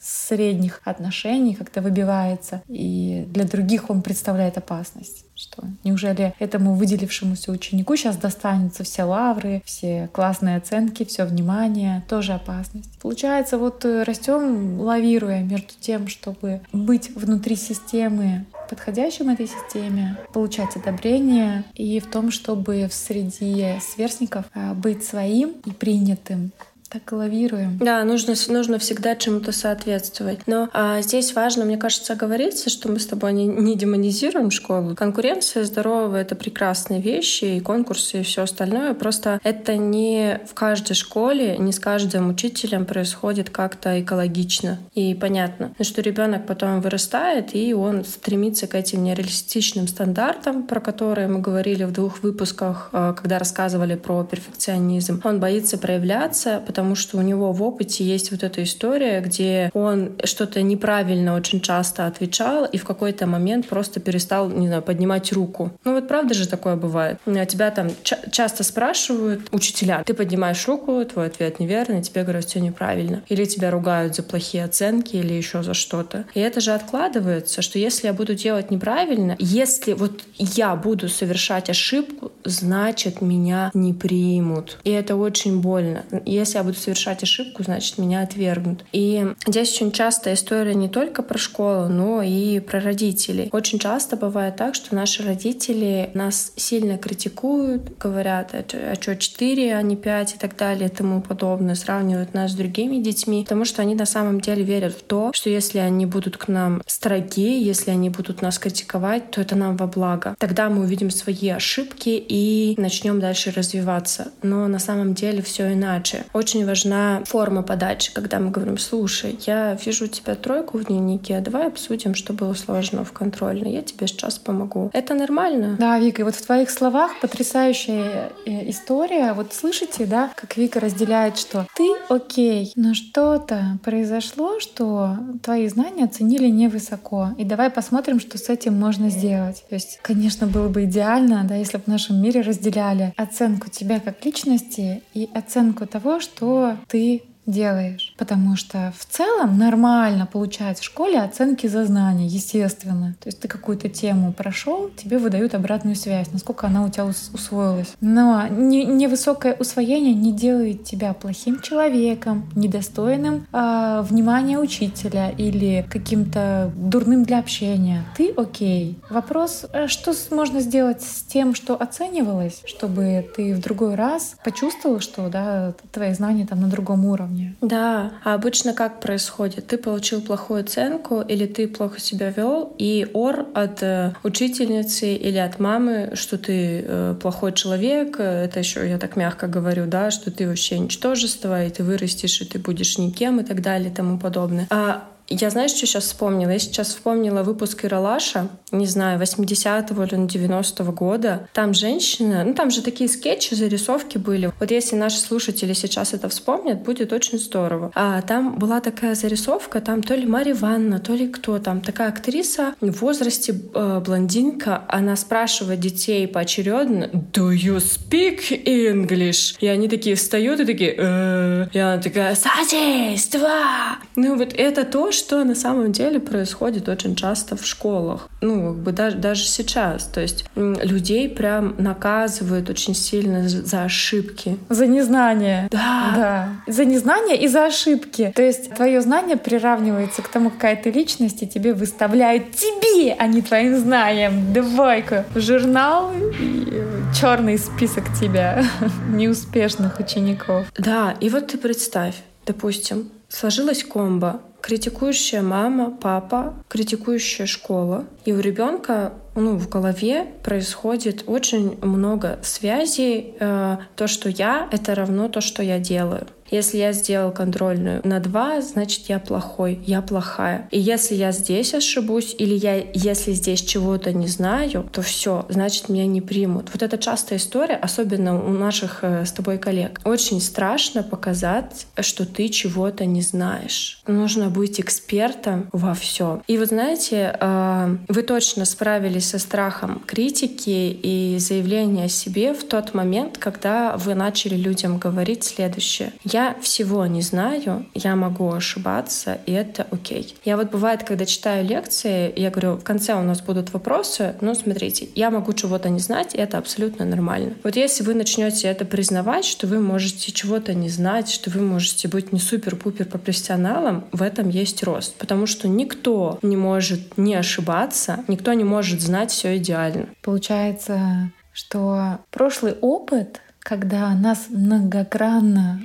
средних 0.00 0.80
отношений 0.84 1.54
как-то 1.54 1.82
выбивается, 1.82 2.62
и 2.68 3.24
для 3.28 3.44
других 3.44 3.90
он 3.90 4.02
представляет 4.02 4.58
опасность. 4.58 5.24
Что 5.40 5.62
неужели 5.84 6.34
этому 6.38 6.74
выделившемуся 6.74 7.50
ученику 7.50 7.96
сейчас 7.96 8.18
достанется 8.18 8.84
все 8.84 9.04
лавры, 9.04 9.62
все 9.64 10.10
классные 10.12 10.58
оценки, 10.58 11.06
все 11.06 11.24
внимание, 11.24 12.04
тоже 12.10 12.34
опасность. 12.34 12.90
Получается, 13.00 13.56
вот 13.56 13.86
э, 13.86 14.02
растем, 14.02 14.78
лавируя 14.78 15.42
между 15.42 15.72
тем, 15.80 16.08
чтобы 16.08 16.60
быть 16.74 17.16
внутри 17.16 17.56
системы 17.56 18.44
подходящим 18.68 19.30
этой 19.30 19.48
системе, 19.48 20.16
получать 20.32 20.76
одобрение 20.76 21.64
и 21.74 21.98
в 22.00 22.06
том, 22.08 22.30
чтобы 22.30 22.86
в 22.86 22.92
среде 22.92 23.80
сверстников 23.80 24.44
э, 24.54 24.74
быть 24.74 25.04
своим 25.04 25.54
и 25.64 25.70
принятым, 25.70 26.52
так 26.90 27.12
лавируем. 27.12 27.78
Да, 27.78 28.02
нужно, 28.02 28.34
нужно 28.48 28.78
всегда 28.80 29.14
чему-то 29.14 29.52
соответствовать. 29.52 30.40
Но 30.46 30.68
а, 30.72 31.00
здесь 31.02 31.34
важно, 31.34 31.64
мне 31.64 31.76
кажется, 31.76 32.16
говориться, 32.16 32.68
что 32.68 32.90
мы 32.90 32.98
с 32.98 33.06
тобой 33.06 33.32
не, 33.32 33.46
не 33.46 33.76
демонизируем 33.76 34.50
школу. 34.50 34.96
Конкуренция 34.96 35.64
здоровая— 35.64 36.22
это 36.22 36.34
прекрасные 36.34 37.00
вещи, 37.00 37.44
и 37.44 37.60
конкурсы, 37.60 38.20
и 38.20 38.22
все 38.24 38.42
остальное. 38.42 38.94
Просто 38.94 39.40
это 39.44 39.76
не 39.76 40.40
в 40.48 40.54
каждой 40.54 40.94
школе, 40.94 41.56
не 41.58 41.72
с 41.72 41.78
каждым 41.78 42.30
учителем 42.30 42.84
происходит 42.86 43.50
как-то 43.50 44.00
экологично 44.00 44.78
и 44.94 45.14
понятно. 45.14 45.72
И 45.78 45.84
что 45.84 46.02
ребенок 46.02 46.46
потом 46.46 46.80
вырастает, 46.80 47.54
и 47.54 47.72
он 47.72 48.04
стремится 48.04 48.66
к 48.66 48.74
этим 48.74 49.04
нереалистичным 49.04 49.86
стандартам, 49.86 50.64
про 50.64 50.80
которые 50.80 51.28
мы 51.28 51.38
говорили 51.38 51.84
в 51.84 51.92
двух 51.92 52.22
выпусках, 52.24 52.88
а, 52.92 53.12
когда 53.12 53.38
рассказывали 53.38 53.94
про 53.94 54.24
перфекционизм. 54.24 55.20
Он 55.22 55.38
боится 55.38 55.78
проявляться, 55.78 56.60
потому 56.66 56.79
потому 56.80 56.94
что 56.94 57.18
у 57.18 57.20
него 57.20 57.52
в 57.52 57.62
опыте 57.62 58.04
есть 58.04 58.30
вот 58.30 58.42
эта 58.42 58.62
история, 58.62 59.20
где 59.20 59.70
он 59.74 60.12
что-то 60.24 60.62
неправильно 60.62 61.34
очень 61.34 61.60
часто 61.60 62.06
отвечал 62.06 62.64
и 62.64 62.78
в 62.78 62.84
какой-то 62.84 63.26
момент 63.26 63.68
просто 63.68 64.00
перестал, 64.00 64.48
не 64.48 64.66
знаю, 64.68 64.80
поднимать 64.80 65.30
руку. 65.30 65.72
Ну 65.84 65.92
вот 65.92 66.08
правда 66.08 66.32
же 66.32 66.48
такое 66.48 66.76
бывает. 66.76 67.18
Тебя 67.48 67.70
там 67.70 67.90
ча- 68.02 68.20
часто 68.32 68.64
спрашивают 68.64 69.42
учителя, 69.52 70.02
ты 70.06 70.14
поднимаешь 70.14 70.66
руку, 70.66 71.04
твой 71.04 71.26
ответ 71.26 71.60
неверный, 71.60 72.00
тебе 72.00 72.22
говорят, 72.22 72.46
все 72.46 72.60
неправильно. 72.60 73.20
Или 73.28 73.44
тебя 73.44 73.70
ругают 73.70 74.16
за 74.16 74.22
плохие 74.22 74.64
оценки 74.64 75.16
или 75.16 75.34
еще 75.34 75.62
за 75.62 75.74
что-то. 75.74 76.24
И 76.32 76.40
это 76.40 76.62
же 76.62 76.72
откладывается, 76.72 77.60
что 77.60 77.78
если 77.78 78.06
я 78.06 78.14
буду 78.14 78.34
делать 78.34 78.70
неправильно, 78.70 79.36
если 79.38 79.92
вот 79.92 80.22
я 80.38 80.74
буду 80.76 81.10
совершать 81.10 81.68
ошибку, 81.68 82.32
значит 82.44 83.20
меня 83.20 83.70
не 83.74 83.92
примут. 83.92 84.78
И 84.84 84.90
это 84.90 85.16
очень 85.16 85.60
больно. 85.60 86.04
Если 86.24 86.56
я 86.56 86.69
буду 86.70 86.80
совершать 86.80 87.22
ошибку, 87.22 87.62
значит, 87.62 87.98
меня 87.98 88.22
отвергнут. 88.22 88.84
И 88.92 89.26
здесь 89.46 89.72
очень 89.74 89.92
часто 89.92 90.32
история 90.32 90.74
не 90.74 90.88
только 90.88 91.22
про 91.22 91.38
школу, 91.38 91.88
но 91.88 92.22
и 92.22 92.60
про 92.60 92.80
родителей. 92.80 93.48
Очень 93.52 93.78
часто 93.78 94.16
бывает 94.16 94.56
так, 94.56 94.74
что 94.74 94.94
наши 94.94 95.22
родители 95.22 96.10
нас 96.14 96.52
сильно 96.56 96.98
критикуют, 96.98 97.98
говорят, 97.98 98.54
а, 98.54 98.64
а 98.92 98.94
что 99.00 99.16
4, 99.16 99.76
а 99.76 99.82
не 99.82 99.96
5 99.96 100.34
и 100.34 100.38
так 100.38 100.56
далее 100.56 100.88
и 100.88 100.92
тому 100.92 101.20
подобное, 101.20 101.74
сравнивают 101.74 102.34
нас 102.34 102.52
с 102.52 102.54
другими 102.54 102.96
детьми, 102.96 103.42
потому 103.42 103.64
что 103.64 103.82
они 103.82 103.94
на 103.94 104.06
самом 104.06 104.40
деле 104.40 104.62
верят 104.62 104.94
в 104.94 105.02
то, 105.02 105.32
что 105.32 105.50
если 105.50 105.78
они 105.78 106.06
будут 106.06 106.36
к 106.36 106.48
нам 106.48 106.82
строги, 106.86 107.62
если 107.62 107.90
они 107.90 108.10
будут 108.10 108.42
нас 108.42 108.58
критиковать, 108.58 109.30
то 109.30 109.40
это 109.40 109.56
нам 109.56 109.76
во 109.76 109.86
благо. 109.86 110.34
Тогда 110.38 110.68
мы 110.68 110.82
увидим 110.82 111.10
свои 111.10 111.48
ошибки 111.48 112.10
и 112.10 112.74
начнем 112.78 113.20
дальше 113.20 113.50
развиваться. 113.50 114.32
Но 114.42 114.68
на 114.68 114.78
самом 114.78 115.14
деле 115.14 115.42
все 115.42 115.72
иначе. 115.72 116.24
Очень 116.32 116.59
важна 116.64 117.22
форма 117.26 117.62
подачи, 117.62 118.12
когда 118.12 118.38
мы 118.38 118.50
говорим, 118.50 118.78
слушай, 118.78 119.38
я 119.46 119.74
вижу 119.74 120.04
у 120.04 120.08
тебя 120.08 120.34
тройку 120.34 120.78
в 120.78 120.84
дневнике, 120.84 121.40
давай 121.40 121.66
обсудим, 121.68 122.14
что 122.14 122.32
было 122.32 122.54
сложно 122.54 123.04
в 123.04 123.12
контрольной, 123.12 123.72
я 123.72 123.82
тебе 123.82 124.06
сейчас 124.06 124.38
помогу. 124.38 124.90
Это 124.92 125.14
нормально? 125.14 125.76
Да, 125.78 125.98
Вика, 125.98 126.22
и 126.22 126.24
вот 126.24 126.34
в 126.34 126.44
твоих 126.44 126.70
словах 126.70 127.12
потрясающая 127.20 128.30
э, 128.46 128.70
история. 128.70 129.32
Вот 129.32 129.52
слышите, 129.52 130.06
да, 130.06 130.30
как 130.36 130.56
Вика 130.56 130.80
разделяет, 130.80 131.38
что 131.38 131.66
ты 131.76 131.88
окей, 132.08 132.72
но 132.76 132.94
что-то 132.94 133.78
произошло, 133.84 134.60
что 134.60 135.16
твои 135.42 135.68
знания 135.68 136.04
оценили 136.04 136.48
невысоко. 136.48 137.34
И 137.38 137.44
давай 137.44 137.70
посмотрим, 137.70 138.20
что 138.20 138.38
с 138.38 138.48
этим 138.48 138.78
можно 138.78 139.10
сделать. 139.10 139.64
То 139.68 139.74
есть, 139.74 139.98
конечно, 140.02 140.46
было 140.46 140.68
бы 140.68 140.84
идеально, 140.84 141.44
да, 141.44 141.54
если 141.54 141.78
бы 141.78 141.84
в 141.84 141.88
нашем 141.88 142.20
мире 142.22 142.40
разделяли 142.40 143.14
оценку 143.16 143.68
тебя 143.70 144.00
как 144.00 144.24
личности 144.24 145.02
и 145.14 145.28
оценку 145.34 145.86
того, 145.86 146.20
что 146.20 146.49
ты 146.88 147.22
делаешь. 147.50 148.14
Потому 148.16 148.56
что 148.56 148.92
в 148.98 149.04
целом 149.04 149.58
нормально 149.58 150.26
получать 150.26 150.78
в 150.78 150.84
школе 150.84 151.20
оценки 151.20 151.66
за 151.66 151.84
знания, 151.84 152.26
естественно. 152.26 153.14
То 153.20 153.28
есть 153.28 153.40
ты 153.40 153.48
какую-то 153.48 153.88
тему 153.88 154.32
прошел, 154.32 154.90
тебе 154.96 155.18
выдают 155.18 155.54
обратную 155.54 155.96
связь, 155.96 156.28
насколько 156.32 156.66
она 156.66 156.84
у 156.84 156.88
тебя 156.88 157.06
усвоилась. 157.06 157.94
Но 158.00 158.46
невысокое 158.48 159.54
усвоение 159.54 160.14
не 160.14 160.32
делает 160.32 160.84
тебя 160.84 161.12
плохим 161.12 161.60
человеком, 161.60 162.48
недостойным 162.54 163.46
э, 163.52 164.02
внимания 164.02 164.58
учителя 164.58 165.30
или 165.30 165.86
каким-то 165.90 166.72
дурным 166.76 167.24
для 167.24 167.38
общения. 167.38 168.04
Ты 168.16 168.32
окей. 168.36 168.98
Вопрос, 169.10 169.66
а 169.72 169.88
что 169.88 170.12
можно 170.30 170.60
сделать 170.60 171.02
с 171.02 171.22
тем, 171.22 171.54
что 171.54 171.74
оценивалось, 171.74 172.62
чтобы 172.64 173.28
ты 173.36 173.54
в 173.54 173.60
другой 173.60 173.94
раз 173.94 174.36
почувствовал, 174.44 175.00
что 175.00 175.28
да, 175.28 175.74
твои 175.92 176.12
знания 176.12 176.46
там 176.46 176.60
на 176.60 176.68
другом 176.68 177.04
уровне 177.06 177.39
уровне. 177.40 177.56
Да, 177.60 178.12
а 178.24 178.34
обычно 178.34 178.72
как 178.72 179.00
происходит? 179.00 179.66
Ты 179.66 179.78
получил 179.78 180.20
плохую 180.20 180.60
оценку 180.60 181.20
или 181.20 181.46
ты 181.46 181.68
плохо 181.68 182.00
себя 182.00 182.30
вел, 182.30 182.74
и 182.78 183.08
ор 183.12 183.46
от 183.54 183.82
э, 183.82 184.14
учительницы 184.22 185.14
или 185.14 185.38
от 185.38 185.58
мамы, 185.58 186.12
что 186.14 186.38
ты 186.38 186.84
э, 186.84 187.16
плохой 187.20 187.52
человек, 187.52 188.18
это 188.18 188.58
еще 188.58 188.88
я 188.88 188.98
так 188.98 189.16
мягко 189.16 189.46
говорю, 189.46 189.86
да, 189.86 190.10
что 190.10 190.30
ты 190.30 190.46
вообще 190.48 190.78
ничтожество, 190.78 191.64
и 191.64 191.70
ты 191.70 191.82
вырастешь, 191.82 192.40
и 192.40 192.44
ты 192.44 192.58
будешь 192.58 192.98
никем 192.98 193.40
и 193.40 193.44
так 193.44 193.62
далее 193.62 193.90
и 193.90 193.94
тому 193.94 194.18
подобное. 194.18 194.66
А 194.70 195.08
я, 195.30 195.50
знаешь, 195.50 195.70
что 195.70 195.86
сейчас 195.86 196.04
вспомнила? 196.04 196.50
Я 196.50 196.58
сейчас 196.58 196.88
вспомнила 196.88 197.42
выпуск 197.42 197.84
Иралаша, 197.84 198.48
не 198.72 198.86
знаю, 198.86 199.20
80-го 199.20 200.02
или 200.02 200.26
90-го 200.26 200.92
года. 200.92 201.48
Там 201.52 201.72
женщина, 201.72 202.42
ну 202.44 202.54
там 202.54 202.70
же 202.70 202.82
такие 202.82 203.08
скетчи, 203.08 203.54
зарисовки 203.54 204.18
были. 204.18 204.52
Вот 204.58 204.70
если 204.70 204.96
наши 204.96 205.18
слушатели 205.18 205.72
сейчас 205.72 206.12
это 206.14 206.28
вспомнят, 206.28 206.82
будет 206.82 207.12
очень 207.12 207.38
здорово. 207.38 207.92
А 207.94 208.20
там 208.22 208.58
была 208.58 208.80
такая 208.80 209.14
зарисовка, 209.14 209.80
там 209.80 210.02
то 210.02 210.14
ли 210.14 210.26
Мария 210.26 210.54
Ивановна, 210.54 210.98
то 210.98 211.14
ли 211.14 211.28
кто 211.28 211.58
там, 211.60 211.80
такая 211.80 212.08
актриса 212.08 212.74
в 212.80 213.00
возрасте 213.00 213.54
э, 213.74 214.02
блондинка, 214.04 214.84
она 214.88 215.14
спрашивает 215.14 215.78
детей 215.78 216.26
поочередно, 216.26 217.04
do 217.32 217.50
you 217.52 217.76
speak 217.76 218.64
English? 218.64 219.56
И 219.60 219.66
они 219.68 219.88
такие 219.88 220.16
встают 220.16 220.58
и 220.60 220.64
такие, 220.64 220.94
э 220.96 221.66
и 221.72 221.78
она 221.78 222.02
такая, 222.02 222.34
садись, 222.34 223.28
два. 223.28 223.98
Ну 224.16 224.36
вот 224.36 224.54
это 224.54 224.84
то, 224.84 225.12
что 225.20 225.44
на 225.44 225.54
самом 225.54 225.92
деле 225.92 226.18
происходит 226.18 226.88
очень 226.88 227.14
часто 227.14 227.56
в 227.56 227.64
школах. 227.64 228.28
Ну, 228.40 228.72
как 228.72 228.82
бы 228.82 228.92
даже, 228.92 229.16
даже 229.16 229.44
сейчас. 229.44 230.04
То 230.04 230.20
есть 230.20 230.44
людей 230.56 231.28
прям 231.28 231.74
наказывают 231.78 232.68
очень 232.70 232.94
сильно 232.94 233.48
за 233.48 233.84
ошибки. 233.84 234.58
За 234.68 234.86
незнание. 234.86 235.68
Да. 235.70 236.12
да. 236.16 236.48
За 236.66 236.84
незнание 236.84 237.40
и 237.40 237.48
за 237.48 237.66
ошибки. 237.66 238.32
То 238.34 238.42
есть 238.42 238.74
твое 238.74 239.00
знание 239.00 239.36
приравнивается 239.36 240.22
к 240.22 240.28
тому, 240.28 240.50
какая 240.50 240.76
ты 240.76 240.90
личность, 240.90 241.42
и 241.42 241.48
тебе 241.48 241.74
выставляют 241.74 242.52
тебе, 242.52 243.14
а 243.18 243.26
не 243.26 243.42
твоим 243.42 243.78
знанием. 243.78 244.52
Давай-ка 244.52 245.26
журнал 245.34 246.12
и 246.40 246.82
черный 247.14 247.58
список 247.58 248.04
тебя 248.18 248.64
неуспешных 249.08 250.00
учеников. 250.00 250.66
Да, 250.78 251.14
и 251.20 251.28
вот 251.28 251.48
ты 251.48 251.58
представь, 251.58 252.14
допустим, 252.46 253.10
сложилась 253.28 253.84
комбо 253.84 254.40
критикующая 254.60 255.42
мама, 255.42 255.90
папа, 255.90 256.54
критикующая 256.68 257.46
школа. 257.46 258.04
И 258.24 258.32
у 258.32 258.40
ребенка 258.40 259.12
ну, 259.34 259.56
в 259.56 259.68
голове 259.68 260.26
происходит 260.42 261.24
очень 261.26 261.78
много 261.82 262.38
связей. 262.42 263.34
Э, 263.40 263.78
то, 263.96 264.06
что 264.06 264.28
я, 264.28 264.68
это 264.70 264.94
равно 264.94 265.28
то, 265.28 265.40
что 265.40 265.62
я 265.62 265.78
делаю. 265.78 266.26
Если 266.50 266.78
я 266.78 266.92
сделал 266.92 267.32
контрольную 267.32 268.00
на 268.04 268.20
2, 268.20 268.60
значит 268.62 269.08
я 269.08 269.18
плохой, 269.18 269.80
я 269.86 270.02
плохая. 270.02 270.68
И 270.70 270.78
если 270.78 271.14
я 271.14 271.32
здесь 271.32 271.74
ошибусь, 271.74 272.34
или 272.38 272.54
я, 272.54 272.76
если 272.92 273.32
здесь 273.32 273.60
чего-то 273.62 274.12
не 274.12 274.26
знаю, 274.26 274.88
то 274.92 275.02
все, 275.02 275.46
значит 275.48 275.88
меня 275.88 276.06
не 276.06 276.20
примут. 276.20 276.70
Вот 276.72 276.82
это 276.82 276.98
частая 276.98 277.38
история, 277.38 277.76
особенно 277.76 278.42
у 278.44 278.50
наших 278.50 279.00
э, 279.02 279.24
с 279.24 279.32
тобой 279.32 279.58
коллег. 279.58 280.00
Очень 280.04 280.40
страшно 280.40 281.02
показать, 281.02 281.86
что 282.00 282.26
ты 282.26 282.48
чего-то 282.48 283.04
не 283.04 283.22
знаешь. 283.22 284.02
Нужно 284.06 284.48
быть 284.48 284.80
экспертом 284.80 285.68
во 285.72 285.94
всем. 285.94 286.42
И 286.46 286.58
вот 286.58 286.68
знаете, 286.68 287.36
э, 287.38 287.96
вы 288.08 288.22
точно 288.22 288.64
справились 288.64 289.28
со 289.28 289.38
страхом 289.38 290.02
критики 290.06 290.98
и 291.02 291.36
заявления 291.38 292.04
о 292.04 292.08
себе 292.08 292.54
в 292.54 292.64
тот 292.64 292.94
момент, 292.94 293.38
когда 293.38 293.96
вы 293.96 294.14
начали 294.14 294.56
людям 294.56 294.98
говорить 294.98 295.44
следующее. 295.44 296.12
Я 296.24 296.39
я 296.40 296.56
всего 296.60 297.06
не 297.06 297.22
знаю, 297.22 297.86
я 297.94 298.16
могу 298.16 298.50
ошибаться, 298.52 299.38
и 299.46 299.52
это 299.52 299.86
окей. 299.90 300.34
Я 300.44 300.56
вот 300.56 300.70
бывает, 300.70 301.04
когда 301.04 301.26
читаю 301.26 301.66
лекции, 301.66 302.32
я 302.36 302.50
говорю, 302.50 302.76
в 302.76 302.84
конце 302.84 303.14
у 303.14 303.22
нас 303.22 303.40
будут 303.42 303.72
вопросы, 303.72 304.34
ну, 304.40 304.54
смотрите, 304.54 305.08
я 305.14 305.30
могу 305.30 305.52
чего-то 305.52 305.88
не 305.90 305.98
знать, 305.98 306.34
и 306.34 306.38
это 306.38 306.58
абсолютно 306.58 307.04
нормально. 307.04 307.54
Вот 307.62 307.76
если 307.76 308.02
вы 308.04 308.14
начнете 308.14 308.68
это 308.68 308.84
признавать, 308.84 309.44
что 309.44 309.66
вы 309.66 309.80
можете 309.80 310.32
чего-то 310.32 310.72
не 310.74 310.88
знать, 310.88 311.30
что 311.30 311.50
вы 311.50 311.60
можете 311.60 312.08
быть 312.08 312.32
не 312.32 312.40
супер-пупер 312.40 313.06
профессионалом, 313.06 314.04
в 314.12 314.22
этом 314.22 314.48
есть 314.48 314.82
рост. 314.82 315.14
Потому 315.16 315.46
что 315.46 315.68
никто 315.68 316.38
не 316.42 316.56
может 316.56 317.18
не 317.18 317.34
ошибаться, 317.34 318.24
никто 318.28 318.52
не 318.54 318.64
может 318.64 319.00
знать 319.00 319.30
все 319.30 319.58
идеально. 319.58 320.06
Получается, 320.22 321.32
что 321.52 322.18
прошлый 322.30 322.74
опыт, 322.80 323.40
когда 323.58 324.14
нас 324.14 324.46
многократно 324.48 325.80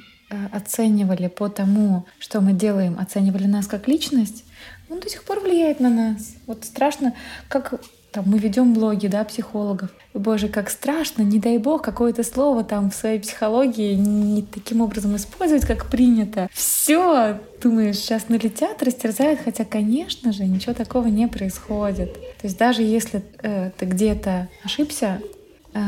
оценивали 0.51 1.27
по 1.27 1.49
тому, 1.49 2.05
что 2.19 2.41
мы 2.41 2.53
делаем, 2.53 2.97
оценивали 2.99 3.45
нас 3.45 3.67
как 3.67 3.87
личность, 3.87 4.43
он 4.89 4.99
до 4.99 5.09
сих 5.09 5.23
пор 5.23 5.39
влияет 5.39 5.79
на 5.79 5.89
нас. 5.89 6.35
Вот 6.45 6.63
страшно, 6.65 7.13
как 7.47 7.79
там, 8.15 8.23
мы 8.27 8.37
ведем 8.37 8.73
блоги, 8.73 9.07
да, 9.07 9.25
психологов. 9.25 9.89
Боже, 10.13 10.47
как 10.47 10.69
страшно, 10.69 11.21
не 11.21 11.37
дай 11.37 11.57
бог, 11.57 11.81
какое-то 11.81 12.23
слово 12.23 12.63
там 12.63 12.89
в 12.89 12.95
своей 12.95 13.19
психологии 13.19 13.93
не 13.93 14.41
таким 14.41 14.79
образом 14.79 15.17
использовать, 15.17 15.65
как 15.65 15.87
принято. 15.87 16.47
Все, 16.53 17.41
думаешь, 17.61 17.97
сейчас 17.97 18.29
налетят, 18.29 18.81
растерзают, 18.81 19.41
хотя, 19.43 19.65
конечно 19.65 20.31
же, 20.31 20.45
ничего 20.45 20.73
такого 20.73 21.07
не 21.07 21.27
происходит. 21.27 22.13
То 22.13 22.43
есть 22.43 22.57
даже 22.57 22.83
если 22.83 23.21
э, 23.41 23.71
ты 23.77 23.85
где-то 23.85 24.47
ошибся, 24.63 25.19
э, 25.21 25.34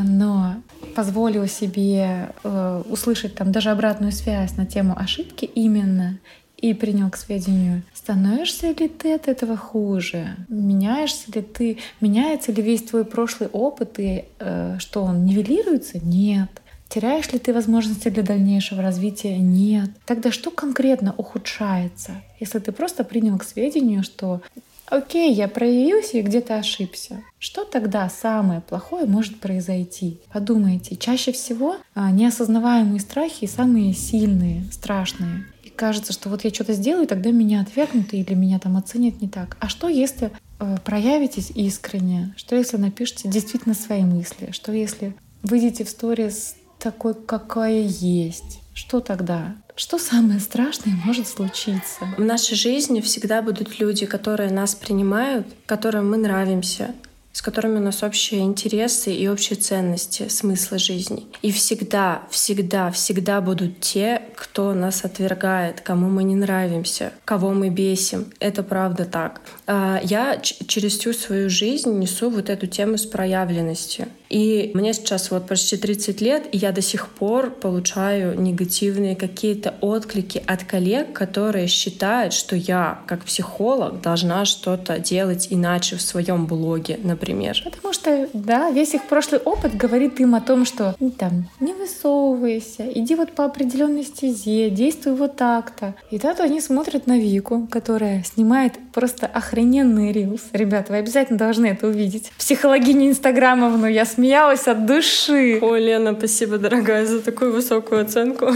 но 0.04 0.56
позволил 0.96 1.48
себе 1.48 2.30
э, 2.44 2.84
услышать 2.90 3.36
там 3.36 3.52
даже 3.52 3.70
обратную 3.70 4.12
связь 4.12 4.58
на 4.58 4.66
тему 4.66 4.96
ошибки 4.98 5.46
именно 5.46 6.20
и 6.58 6.74
принял 6.74 7.10
к 7.10 7.18
сведению, 7.18 7.84
становишься 7.94 8.72
ли 8.72 8.88
ты 8.88 9.14
от 9.14 9.28
этого 9.28 9.56
хуже? 9.56 10.36
Меняешься 10.50 11.32
ли 11.34 11.42
ты? 11.42 11.78
Меняется 12.02 12.52
ли 12.52 12.62
весь 12.64 12.84
твой 12.84 13.06
прошлый 13.06 13.50
опыт 13.50 14.00
и 14.00 14.26
э, 14.40 14.78
что 14.80 15.04
он 15.04 15.26
нивелируется? 15.26 16.00
Нет. 16.00 16.50
Теряешь 16.90 17.32
ли 17.32 17.40
ты 17.40 17.54
возможности 17.54 18.10
для 18.10 18.24
дальнейшего 18.24 18.82
развития? 18.82 19.38
Нет. 19.38 19.92
Тогда 20.06 20.32
что 20.32 20.52
конкретно 20.52 21.14
ухудшается? 21.18 22.24
Если 22.40 22.60
ты 22.60 22.72
просто 22.72 23.04
принял 23.04 23.38
к 23.38 23.44
сведению, 23.44 24.04
что 24.04 24.42
Окей, 24.90 25.34
я 25.34 25.50
проявился 25.50 26.18
и 26.18 26.22
где-то 26.22 26.56
ошибся. 26.56 27.22
Что 27.40 27.66
тогда 27.66 28.10
самое 28.10 28.62
плохое 28.62 29.06
может 29.06 29.40
произойти? 29.40 30.22
Подумайте, 30.32 30.96
чаще 30.96 31.34
всего 31.34 31.76
а, 31.94 32.10
неосознаваемые 32.12 33.02
страхи 33.02 33.48
самые 33.48 33.94
сильные, 33.94 34.64
страшные. 34.72 35.46
И 35.64 35.70
кажется, 35.70 36.14
что 36.14 36.30
вот 36.30 36.46
я 36.46 36.54
что-то 36.54 36.72
сделаю, 36.72 37.06
тогда 37.06 37.32
меня 37.32 37.62
отвергнут 37.62 38.14
или 38.14 38.34
меня 38.34 38.60
там 38.60 38.78
оценят 38.78 39.22
не 39.22 39.28
так. 39.28 39.58
А 39.60 39.68
что 39.68 39.90
если 39.90 40.32
э, 40.60 40.78
проявитесь 40.86 41.52
искренне? 41.52 42.34
Что 42.38 42.56
если 42.56 42.78
напишите 42.78 43.28
действительно 43.28 43.76
свои 43.76 44.04
мысли? 44.04 44.52
Что 44.52 44.72
если 44.72 45.16
выйдете 45.44 45.84
в 45.84 45.90
сторис 45.90 46.56
такой, 46.80 47.14
какая 47.14 47.82
есть? 47.82 48.62
Что 48.78 49.00
тогда? 49.00 49.56
Что 49.76 49.98
самое 49.98 50.40
страшное 50.40 50.94
может 51.04 51.28
случиться? 51.28 52.06
В 52.16 52.22
нашей 52.22 52.56
жизни 52.56 53.02
всегда 53.02 53.42
будут 53.42 53.80
люди, 53.80 54.06
которые 54.06 54.52
нас 54.52 54.76
принимают, 54.76 55.48
которым 55.66 56.12
мы 56.12 56.18
нравимся, 56.18 56.94
с 57.32 57.42
которыми 57.42 57.78
у 57.78 57.82
нас 57.82 58.04
общие 58.04 58.42
интересы 58.42 59.12
и 59.12 59.28
общие 59.28 59.58
ценности, 59.58 60.28
смысла 60.28 60.78
жизни. 60.78 61.26
И 61.42 61.52
всегда, 61.52 62.22
всегда, 62.30 62.92
всегда 62.92 63.42
будут 63.42 63.80
те, 63.80 64.22
кто 64.36 64.76
нас 64.76 65.04
отвергает, 65.04 65.82
кому 65.82 66.08
мы 66.08 66.24
не 66.24 66.36
нравимся, 66.36 67.14
кого 67.26 67.52
мы 67.52 67.70
бесим. 67.70 68.32
Это 68.40 68.62
правда 68.62 69.06
так. 69.06 69.42
А, 69.66 70.00
я 70.04 70.40
через 70.40 71.00
всю 71.00 71.14
свою 71.14 71.50
жизнь 71.50 71.92
несу 71.98 72.30
вот 72.30 72.52
эту 72.52 72.68
тему 72.68 73.00
с 73.00 73.08
проявленностью. 73.08 74.08
И 74.30 74.72
мне 74.74 74.94
сейчас 74.94 75.32
вот 75.32 75.48
почти 75.48 75.78
30 75.78 76.22
лет, 76.22 76.44
и 76.52 76.58
я 76.58 76.72
до 76.72 76.82
сих 76.82 77.08
пор 77.08 77.52
получаю 77.52 78.40
негативные 78.40 79.16
какие-то 79.16 79.76
отклики 79.82 80.44
от 80.46 80.64
коллег, 80.64 81.14
которые 81.14 81.68
считают, 81.68 82.34
что 82.34 82.56
я, 82.56 83.02
как 83.08 83.24
психолог, 83.24 84.02
должна 84.02 84.46
что-то 84.46 85.00
делать 85.00 85.48
иначе 85.50 85.96
в 85.96 86.02
своем 86.02 86.46
блоге, 86.46 87.00
например. 87.04 87.62
Потому 87.64 87.94
что, 87.94 88.30
да, 88.34 88.70
весь 88.72 88.94
их 88.94 89.08
прошлый 89.08 89.40
опыт 89.42 89.76
говорит 89.76 90.20
им 90.20 90.36
о 90.36 90.42
том, 90.42 90.66
что 90.66 90.96
ну, 91.00 91.12
там, 91.12 91.50
не 91.60 91.74
высовывайся, 91.74 92.88
иди 92.94 93.16
вот 93.16 93.34
по 93.34 93.46
определенной 93.46 94.04
стезе, 94.04 94.70
действуй 94.70 95.16
вот 95.16 95.36
так-то. 95.36 95.96
И 96.12 96.20
тогда 96.20 96.44
они 96.44 96.62
смотрят 96.62 97.08
на 97.08 97.20
Вику, 97.20 97.68
которая 97.70 98.24
снимает 98.24 98.74
просто 98.94 99.28
охрененный 99.28 100.12
рилс. 100.12 100.42
Ребята, 100.54 100.94
вы 100.94 101.00
обязательно 101.00 101.38
должны 101.38 101.68
это 101.68 101.88
увидеть. 101.88 102.32
Психологиня 102.38 103.10
Инстаграмовну 103.10 103.88
я 103.88 104.06
смеялась 104.18 104.68
от 104.68 104.88
души. 104.88 105.60
О, 105.62 105.76
Лена, 105.76 106.16
спасибо, 106.18 106.58
дорогая, 106.58 107.06
за 107.06 107.22
такую 107.22 107.54
высокую 107.54 108.02
оценку. 108.02 108.48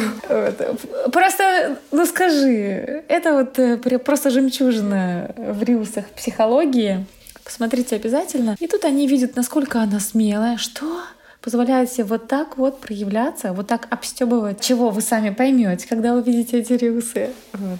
Просто, 1.12 1.78
ну 1.92 2.06
скажи, 2.08 3.04
это 3.08 3.34
вот 3.34 3.60
э, 3.60 3.78
просто 4.00 4.32
жемчужина 4.32 5.36
в 5.38 5.62
рилсах 5.62 6.06
психологии. 6.16 7.06
Посмотрите 7.44 7.96
обязательно. 7.96 8.56
И 8.60 8.68
тут 8.68 8.86
они 8.86 9.08
видят, 9.08 9.36
насколько 9.36 9.82
она 9.82 10.00
смелая. 10.00 10.58
Что? 10.58 11.04
позволяет 11.42 11.92
себе 11.92 12.04
вот 12.04 12.28
так 12.28 12.58
вот 12.60 12.80
проявляться, 12.80 13.52
вот 13.52 13.66
так 13.66 13.88
обстебывать, 13.90 14.62
чего 14.62 14.92
вы 14.92 15.02
сами 15.02 15.32
поймете, 15.32 15.88
когда 15.88 16.14
увидите 16.14 16.60
эти 16.60 16.74
рилсы. 16.74 17.32
Вот. 17.54 17.80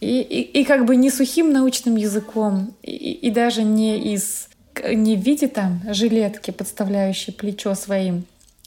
И, 0.00 0.20
и, 0.20 0.60
и 0.60 0.64
как 0.64 0.86
бы 0.86 0.96
не 0.96 1.10
сухим 1.10 1.52
научным 1.52 1.96
языком, 1.96 2.74
и, 2.82 3.12
и 3.12 3.30
даже 3.30 3.62
не 3.62 4.14
из 4.14 4.48
не 4.92 5.16
в 5.16 5.20
виде 5.20 5.48
там 5.48 5.80
жилетки, 5.88 6.50
подставляющей 6.50 7.32
плечо 7.32 7.74
своим 7.74 8.24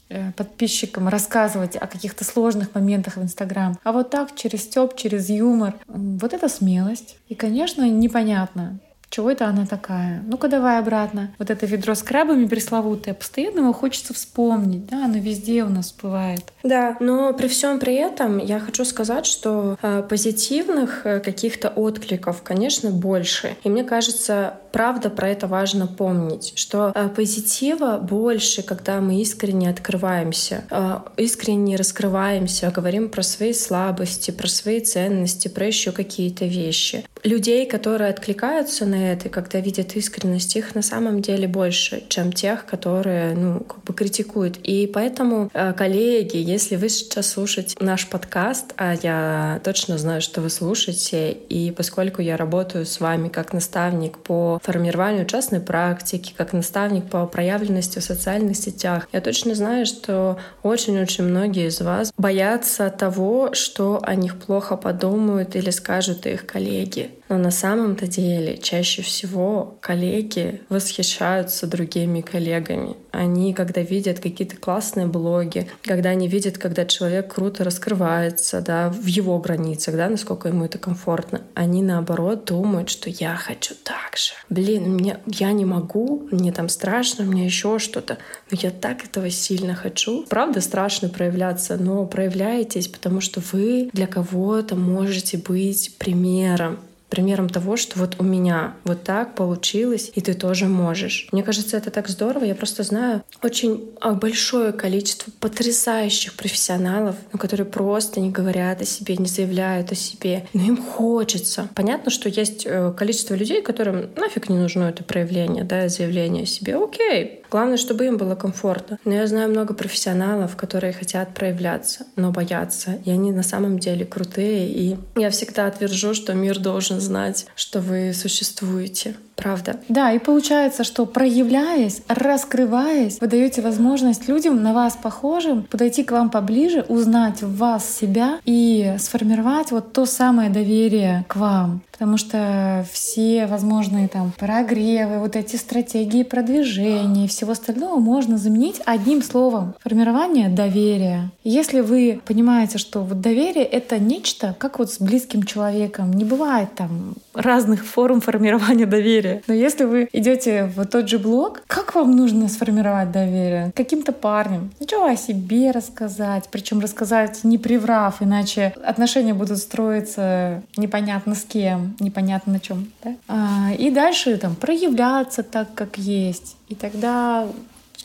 э, 0.08 0.32
подписчикам 0.32 1.08
рассказывать 1.08 1.76
о 1.76 1.86
каких-то 1.86 2.24
сложных 2.24 2.74
моментах 2.74 3.16
в 3.16 3.22
Инстаграм, 3.22 3.78
а 3.84 3.92
вот 3.92 4.10
так 4.10 4.34
через 4.34 4.62
стёб, 4.62 4.96
через 4.96 5.28
юмор. 5.30 5.74
Вот 5.86 6.32
это 6.32 6.48
смелость. 6.48 7.16
И, 7.28 7.34
конечно, 7.34 7.88
непонятно, 7.88 8.78
чего 9.10 9.30
это 9.30 9.46
она 9.46 9.64
такая? 9.64 10.22
Ну-ка 10.26 10.48
давай 10.48 10.78
обратно. 10.78 11.30
Вот 11.38 11.48
это 11.50 11.64
ведро 11.64 11.94
с 11.94 12.02
крабами 12.02 12.46
пресловутое, 12.46 13.14
постоянно 13.14 13.60
его 13.60 13.72
хочется 13.72 14.12
вспомнить, 14.12 14.86
да, 14.86 15.06
оно 15.06 15.18
везде 15.18 15.64
у 15.64 15.68
нас 15.68 15.86
всплывает. 15.86 16.52
Да, 16.62 16.96
но 17.00 17.32
при 17.32 17.48
всем 17.48 17.78
при 17.78 17.94
этом 17.94 18.38
я 18.38 18.60
хочу 18.60 18.84
сказать, 18.84 19.24
что 19.24 19.78
э, 19.80 20.02
позитивных 20.08 21.06
э, 21.06 21.20
каких-то 21.20 21.70
откликов, 21.70 22.42
конечно, 22.42 22.90
больше. 22.90 23.56
И 23.64 23.70
мне 23.70 23.82
кажется, 23.82 24.58
правда 24.72 25.10
про 25.10 25.28
это 25.28 25.46
важно 25.46 25.86
помнить, 25.86 26.52
что 26.56 26.92
э, 26.94 27.08
позитива 27.08 27.98
больше, 27.98 28.62
когда 28.62 29.00
мы 29.00 29.20
искренне 29.20 29.70
открываемся, 29.70 30.64
э, 30.70 30.98
искренне 31.16 31.76
раскрываемся, 31.76 32.70
говорим 32.70 33.08
про 33.08 33.22
свои 33.22 33.52
слабости, 33.52 34.30
про 34.30 34.48
свои 34.48 34.80
ценности, 34.80 35.48
про 35.48 35.66
еще 35.66 35.92
какие-то 35.92 36.44
вещи. 36.44 37.04
Людей, 37.24 37.66
которые 37.66 38.10
откликаются 38.10 38.86
на 38.86 39.12
это, 39.12 39.28
когда 39.28 39.60
видят 39.60 39.96
искренность, 39.96 40.54
их 40.56 40.74
на 40.74 40.82
самом 40.82 41.20
деле 41.22 41.48
больше, 41.48 42.04
чем 42.08 42.32
тех, 42.32 42.64
которые, 42.66 43.34
ну, 43.34 43.60
как 43.60 43.82
бы 43.84 43.94
критикуют. 43.94 44.58
И 44.62 44.86
поэтому, 44.86 45.50
э, 45.52 45.72
коллеги, 45.72 46.36
если 46.36 46.76
вы 46.76 46.88
сейчас 46.88 47.28
слушаете 47.28 47.76
наш 47.80 48.08
подкаст, 48.08 48.72
а 48.76 48.94
я 49.02 49.60
точно 49.64 49.98
знаю, 49.98 50.20
что 50.20 50.40
вы 50.40 50.50
слушаете, 50.50 51.32
и 51.32 51.70
поскольку 51.70 52.22
я 52.22 52.36
работаю 52.36 52.86
с 52.86 53.00
вами 53.00 53.28
как 53.28 53.52
наставник 53.52 54.18
по 54.18 54.57
формированию 54.62 55.26
частной 55.26 55.60
практики, 55.60 56.34
как 56.36 56.52
наставник 56.52 57.08
по 57.10 57.26
проявленности 57.26 57.98
в 57.98 58.04
социальных 58.04 58.56
сетях, 58.56 59.08
я 59.12 59.20
точно 59.20 59.54
знаю, 59.54 59.86
что 59.86 60.38
очень-очень 60.62 61.24
многие 61.24 61.68
из 61.68 61.80
вас 61.80 62.12
боятся 62.16 62.90
того, 62.90 63.54
что 63.54 64.00
о 64.02 64.14
них 64.14 64.38
плохо 64.38 64.76
подумают 64.76 65.56
или 65.56 65.70
скажут 65.70 66.26
их 66.26 66.46
коллеги. 66.46 67.10
Но 67.28 67.36
на 67.36 67.50
самом-то 67.50 68.06
деле 68.06 68.56
чаще 68.56 69.02
всего 69.02 69.76
коллеги 69.80 70.62
восхищаются 70.68 71.66
другими 71.66 72.22
коллегами. 72.22 72.96
Они, 73.10 73.52
когда 73.52 73.82
видят 73.82 74.20
какие-то 74.20 74.56
классные 74.56 75.06
блоги, 75.06 75.68
когда 75.82 76.10
они 76.10 76.26
видят, 76.26 76.56
когда 76.56 76.86
человек 76.86 77.34
круто 77.34 77.64
раскрывается, 77.64 78.60
да, 78.62 78.88
в 78.88 79.06
его 79.06 79.38
границах, 79.38 79.96
да, 79.96 80.08
насколько 80.08 80.48
ему 80.48 80.64
это 80.64 80.78
комфортно, 80.78 81.42
они 81.54 81.82
наоборот 81.82 82.46
думают, 82.46 82.88
что 82.88 83.10
я 83.10 83.36
хочу 83.36 83.74
так 83.74 84.16
же. 84.16 84.32
Блин, 84.50 84.94
мне, 84.94 85.18
я 85.26 85.52
не 85.52 85.64
могу, 85.64 86.26
мне 86.30 86.52
там 86.52 86.68
страшно, 86.68 87.24
мне 87.24 87.44
еще 87.44 87.78
что-то, 87.78 88.18
но 88.50 88.58
я 88.60 88.70
так 88.70 89.04
этого 89.04 89.28
сильно 89.30 89.74
хочу. 89.74 90.24
Правда 90.28 90.60
страшно 90.60 91.08
проявляться, 91.08 91.76
но 91.76 92.06
проявляйтесь, 92.06 92.88
потому 92.88 93.20
что 93.20 93.42
вы 93.52 93.90
для 93.92 94.06
кого-то 94.06 94.74
можете 94.74 95.36
быть 95.36 95.96
примером 95.98 96.78
примером 97.08 97.48
того, 97.48 97.76
что 97.76 97.98
вот 97.98 98.16
у 98.18 98.24
меня 98.24 98.74
вот 98.84 99.02
так 99.02 99.34
получилось, 99.34 100.10
и 100.14 100.20
ты 100.20 100.34
тоже 100.34 100.66
можешь. 100.66 101.28
Мне 101.32 101.42
кажется, 101.42 101.76
это 101.76 101.90
так 101.90 102.08
здорово. 102.08 102.44
Я 102.44 102.54
просто 102.54 102.82
знаю 102.82 103.22
очень 103.42 103.90
а, 104.00 104.12
большое 104.12 104.72
количество 104.72 105.30
потрясающих 105.40 106.34
профессионалов, 106.34 107.16
ну, 107.32 107.38
которые 107.38 107.66
просто 107.66 108.20
не 108.20 108.30
говорят 108.30 108.82
о 108.82 108.84
себе, 108.84 109.16
не 109.16 109.26
заявляют 109.26 109.92
о 109.92 109.94
себе, 109.94 110.46
но 110.52 110.62
им 110.62 110.76
хочется. 110.76 111.68
Понятно, 111.74 112.10
что 112.10 112.28
есть 112.28 112.66
э, 112.66 112.92
количество 112.96 113.34
людей, 113.34 113.62
которым 113.62 114.10
нафиг 114.16 114.48
не 114.48 114.58
нужно 114.58 114.84
это 114.84 115.04
проявление, 115.04 115.64
да, 115.64 115.88
заявление 115.88 116.44
о 116.44 116.46
себе. 116.46 116.76
Окей, 116.76 117.42
Главное, 117.50 117.78
чтобы 117.78 118.06
им 118.06 118.18
было 118.18 118.34
комфортно. 118.34 118.98
Но 119.04 119.14
я 119.14 119.26
знаю 119.26 119.48
много 119.48 119.72
профессионалов, 119.72 120.56
которые 120.56 120.92
хотят 120.92 121.32
проявляться, 121.32 122.06
но 122.16 122.30
боятся. 122.30 122.98
И 123.04 123.10
они 123.10 123.32
на 123.32 123.42
самом 123.42 123.78
деле 123.78 124.04
крутые. 124.04 124.68
И 124.68 124.96
я 125.16 125.30
всегда 125.30 125.66
отвержу, 125.66 126.12
что 126.12 126.34
мир 126.34 126.58
должен 126.58 126.97
знать, 127.00 127.46
что 127.56 127.80
вы 127.80 128.12
существуете. 128.14 129.16
Правда. 129.38 129.76
Да, 129.88 130.10
и 130.10 130.18
получается, 130.18 130.82
что 130.82 131.06
проявляясь, 131.06 132.02
раскрываясь, 132.08 133.20
вы 133.20 133.28
даете 133.28 133.62
возможность 133.62 134.28
людям 134.28 134.62
на 134.64 134.74
вас 134.74 134.98
похожим 135.00 135.62
подойти 135.62 136.02
к 136.02 136.10
вам 136.10 136.28
поближе, 136.28 136.84
узнать 136.88 137.40
в 137.40 137.56
вас 137.56 137.88
себя 137.88 138.40
и 138.44 138.96
сформировать 138.98 139.70
вот 139.70 139.92
то 139.92 140.06
самое 140.06 140.50
доверие 140.50 141.24
к 141.28 141.36
вам. 141.36 141.82
Потому 141.92 142.16
что 142.16 142.86
все 142.92 143.46
возможные 143.46 144.06
там 144.08 144.32
прогревы, 144.38 145.18
вот 145.18 145.34
эти 145.34 145.56
стратегии 145.56 146.22
продвижения 146.22 147.24
и 147.24 147.28
всего 147.28 147.52
остального 147.52 147.98
можно 147.98 148.38
заменить 148.38 148.80
одним 148.86 149.20
словом— 149.22 149.74
формирование 149.82 150.48
доверия. 150.48 151.30
Если 151.42 151.80
вы 151.80 152.20
понимаете, 152.24 152.78
что 152.78 153.00
вот 153.00 153.20
доверие— 153.20 153.64
это 153.64 153.98
нечто, 153.98 154.54
как 154.58 154.78
вот 154.78 154.92
с 154.92 155.00
близким 155.00 155.42
человеком, 155.42 156.12
не 156.12 156.24
бывает 156.24 156.74
там 156.76 157.14
разных 157.34 157.84
форм 157.84 158.20
формирования 158.20 158.86
доверия. 158.86 159.27
Но 159.46 159.54
если 159.54 159.84
вы 159.84 160.08
идете 160.12 160.64
в 160.64 160.84
тот 160.86 161.08
же 161.08 161.18
блог, 161.18 161.62
как 161.66 161.94
вам 161.94 162.16
нужно 162.16 162.48
сформировать 162.48 163.12
доверие? 163.12 163.72
Каким-то 163.74 164.12
парнем. 164.12 164.70
Что 164.80 165.04
о 165.04 165.16
себе 165.16 165.70
рассказать, 165.70 166.48
причем 166.50 166.80
рассказать 166.80 167.44
не 167.44 167.58
приврав, 167.58 168.22
иначе 168.22 168.74
отношения 168.84 169.34
будут 169.34 169.58
строиться 169.58 170.62
непонятно 170.76 171.34
с 171.34 171.44
кем, 171.44 171.96
непонятно 172.00 172.54
на 172.54 172.60
чем. 172.60 172.90
Да? 173.02 173.14
А, 173.28 173.72
и 173.78 173.90
дальше 173.90 174.36
там 174.36 174.54
проявляться 174.54 175.42
так, 175.42 175.68
как 175.74 175.98
есть. 175.98 176.56
И 176.68 176.74
тогда 176.74 177.46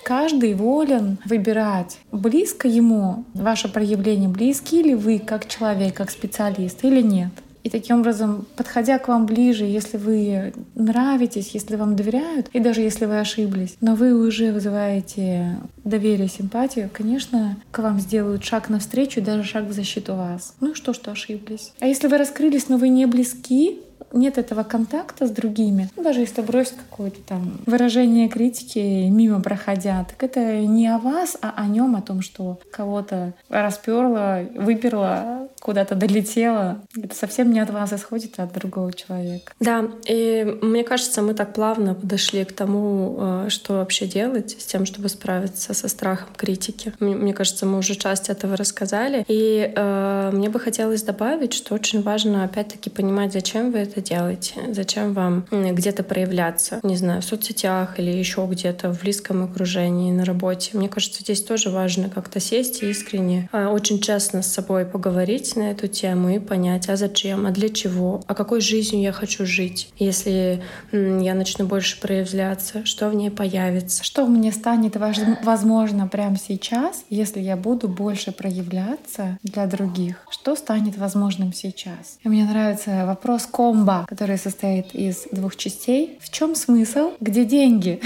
каждый 0.04 0.54
волен 0.54 1.18
выбирать, 1.26 1.98
близко 2.12 2.68
ему 2.68 3.24
ваше 3.34 3.70
проявление, 3.70 4.30
близки 4.30 4.84
ли 4.84 4.96
вы 4.96 5.20
как 5.20 5.48
человек, 5.48 5.96
как 5.96 6.12
специалист 6.12 6.84
или 6.84 7.02
нет. 7.02 7.32
И 7.64 7.70
таким 7.70 8.02
образом, 8.02 8.46
подходя 8.56 9.00
к 9.00 9.08
вам 9.08 9.26
ближе, 9.26 9.64
если 9.64 9.98
вы 9.98 10.54
нравитесь, 10.76 11.52
если 11.54 11.76
вам 11.76 11.96
доверяют, 11.96 12.50
и 12.54 12.60
даже 12.60 12.82
если 12.82 13.06
вы 13.06 13.20
ошиблись, 13.20 13.78
но 13.82 13.96
вы 13.96 14.14
уже 14.14 14.52
вызываете 14.52 15.58
доверие, 15.84 16.28
симпатию, 16.28 16.90
конечно, 16.92 17.58
к 17.72 17.80
вам 17.80 18.00
сделают 18.00 18.44
шаг 18.44 18.70
навстречу, 18.70 19.22
даже 19.22 19.44
шаг 19.44 19.66
в 19.66 19.74
защиту 19.74 20.16
вас. 20.16 20.56
Ну 20.60 20.72
и 20.72 20.74
что, 20.74 20.94
что 20.94 21.12
ошиблись. 21.12 21.72
А 21.80 21.88
если 21.88 22.08
вы 22.08 22.18
раскрылись, 22.18 22.70
но 22.70 22.78
вы 22.78 22.90
не 22.90 23.06
близки, 23.06 23.80
нет 24.14 24.38
этого 24.38 24.64
контакта 24.64 25.28
с 25.28 25.32
другими, 25.32 25.90
ну, 25.96 26.04
даже 26.04 26.22
если 26.22 26.42
бросить 26.42 26.78
какое-то 26.90 27.20
там 27.22 27.60
выражение 27.66 28.30
критики 28.30 29.08
мимо 29.10 29.42
проходя, 29.42 30.06
так 30.10 30.24
это 30.24 30.60
не 30.60 30.88
о 30.88 30.98
вас, 30.98 31.38
а 31.42 31.54
о 31.58 31.68
нем, 31.68 31.96
о 31.96 32.02
том, 32.02 32.22
что 32.22 32.60
кого-то 32.72 33.34
расперла, 33.50 34.42
выперла, 34.56 35.50
куда-то 35.60 35.96
долетела. 35.96 36.82
Это 37.02 37.16
совсем 37.16 37.52
не 37.54 37.60
от 37.60 37.70
вас 37.70 37.94
исходит, 37.94 38.34
а 38.38 38.44
от 38.44 38.54
другого 38.54 38.92
человека. 38.92 39.54
Да, 39.60 39.90
и 40.06 40.44
мне 40.62 40.84
кажется, 40.84 41.22
мы 41.22 41.34
так 41.34 41.54
плавно 41.54 41.96
подошли 41.96 42.44
к 42.44 42.52
тому, 42.52 43.18
э, 43.18 43.46
что 43.50 43.76
вообще 43.76 44.06
делать 44.06 44.52
с 44.60 44.66
тем, 44.66 44.86
чтобы 44.86 45.08
справиться 45.08 45.74
со 45.74 45.88
страхом 45.88 46.30
критики. 46.36 46.94
Мне 47.00 47.34
кажется, 47.34 47.66
мы 47.66 47.78
уже 47.78 47.96
часть 47.96 48.30
этого 48.30 48.58
рассказали. 48.58 49.24
И 49.30 49.72
э, 49.74 50.32
мне 50.34 50.50
бы 50.50 50.60
хотелось 50.60 51.04
добавить, 51.04 51.54
что 51.54 51.76
очень 51.76 52.02
важно 52.02 52.44
опять-таки 52.44 52.90
понимать, 52.90 53.32
зачем 53.32 53.72
вы 53.72 53.80
это 53.80 54.02
делаете, 54.04 54.54
зачем 54.74 55.14
вам 55.14 55.46
где-то 55.52 56.04
проявляться, 56.04 56.80
не 56.84 56.96
знаю, 56.96 57.22
в 57.22 57.26
соцсетях 57.26 58.00
или 58.00 58.12
еще 58.12 58.46
где-то 58.50 58.94
в 58.94 59.02
близком 59.02 59.44
окружении, 59.44 60.12
на 60.12 60.26
работе. 60.26 60.72
Мне 60.78 60.90
кажется, 60.90 61.22
здесь 61.22 61.44
тоже 61.44 61.70
важно 61.70 62.10
как-то 62.10 62.40
сесть 62.40 62.84
и 62.84 62.90
искренне, 62.90 63.50
а, 63.52 63.70
очень 63.70 64.00
честно 64.00 64.42
с 64.42 64.52
собой 64.52 64.86
поговорить 64.86 65.56
на 65.56 65.72
эту 65.72 65.88
тему 65.88 66.30
и 66.30 66.40
понять, 66.40 66.90
а 66.90 66.96
зачем, 66.96 67.46
а 67.46 67.52
для 67.52 67.70
чего, 67.70 68.24
а 68.28 68.36
какой 68.36 68.62
жизнью 68.62 69.02
я 69.02 69.12
хочу 69.12 69.46
жить, 69.46 69.90
если 69.98 70.62
я 70.92 71.34
начну 71.34 71.66
больше 71.66 72.00
проявляться, 72.00 72.86
что 72.86 73.10
в 73.10 73.16
ней 73.16 73.32
появится. 73.32 74.04
Что 74.04 74.28
мне 74.28 74.52
станет 74.52 74.98
возможно 75.44 76.08
прямо 76.08 76.38
сейчас, 76.38 77.04
если 77.10 77.40
я 77.40 77.56
буду 77.56 77.88
больше 77.88 78.32
проявляться 78.32 79.38
для 79.44 79.66
других? 79.66 80.18
Что 80.30 80.56
станет 80.56 80.98
возможным 80.98 81.54
сейчас? 81.54 82.18
И 82.24 82.30
мне 82.30 82.46
нравится 82.46 83.06
вопрос 83.06 83.46
комбо 83.46 83.93
труба, 83.94 84.06
которая 84.08 84.38
состоит 84.38 84.94
из 84.94 85.28
двух 85.32 85.56
частей. 85.56 86.18
В 86.22 86.30
чем 86.32 86.56
смысл? 86.56 87.12
Где 87.20 87.46
деньги? 87.46 88.02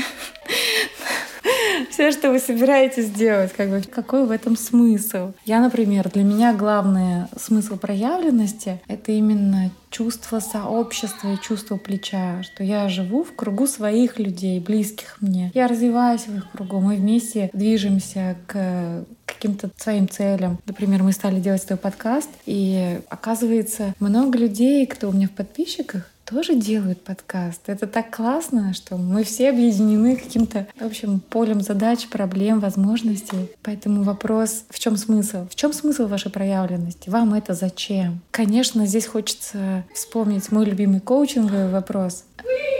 Все, 1.89 2.11
что 2.11 2.31
вы 2.31 2.39
собираетесь 2.39 3.05
сделать, 3.05 3.53
как 3.53 3.69
бы, 3.69 3.81
какой 3.81 4.25
в 4.25 4.31
этом 4.31 4.55
смысл? 4.57 5.31
Я, 5.45 5.59
например, 5.59 6.09
для 6.09 6.23
меня 6.23 6.53
главный 6.53 7.25
смысл 7.39 7.77
проявленности— 7.77 8.79
это 8.87 9.11
именно 9.11 9.71
чувство 9.89 10.39
сообщества 10.39 11.33
и 11.33 11.41
чувство 11.41 11.77
плеча, 11.77 12.43
что 12.43 12.63
я 12.63 12.89
живу 12.89 13.23
в 13.23 13.33
кругу 13.35 13.67
своих 13.67 14.19
людей, 14.19 14.59
близких 14.59 15.17
мне. 15.21 15.51
Я 15.55 15.67
развиваюсь 15.67 16.27
в 16.27 16.35
их 16.35 16.51
кругу, 16.51 16.81
мы 16.81 16.95
вместе 16.95 17.49
движемся 17.53 18.37
к 18.47 19.05
каким-то 19.27 19.69
своим 19.77 20.09
целям. 20.09 20.57
Например, 20.65 21.03
мы 21.03 21.11
стали 21.11 21.39
делать 21.39 21.61
свой 21.61 21.77
подкаст, 21.77 22.29
и 22.45 22.99
оказывается, 23.09 23.93
много 23.99 24.39
людей, 24.39 24.87
кто 24.87 25.09
у 25.09 25.11
меня 25.11 25.27
в 25.27 25.31
подписчиках, 25.31 26.09
тоже 26.25 26.55
делают 26.55 27.01
подкаст. 27.03 27.61
Это 27.67 27.87
так 27.87 28.13
классно, 28.13 28.73
что 28.73 28.97
мы 28.97 29.23
все 29.23 29.49
объединены 29.49 30.17
каким-то, 30.17 30.67
в 30.77 30.85
общем, 30.85 31.21
полем 31.21 31.61
задач, 31.61 32.07
проблем, 32.07 32.59
возможностей. 32.59 33.49
Поэтому 33.63 34.03
вопрос, 34.03 34.65
в 34.69 34.77
чем 34.77 34.97
смысл? 34.97 35.47
В 35.49 35.55
чем 35.55 35.71
смысл 35.71 36.07
вашей 36.07 36.29
проявленности? 36.29 37.09
Вам 37.09 37.33
это 37.33 37.53
зачем? 37.53 38.19
Конечно, 38.31 38.85
здесь 38.85 39.05
хочется 39.05 39.85
вспомнить 39.93 40.51
мой 40.51 40.65
любимый 40.65 40.99
коучинговый 40.99 41.69
вопрос. 41.69 42.25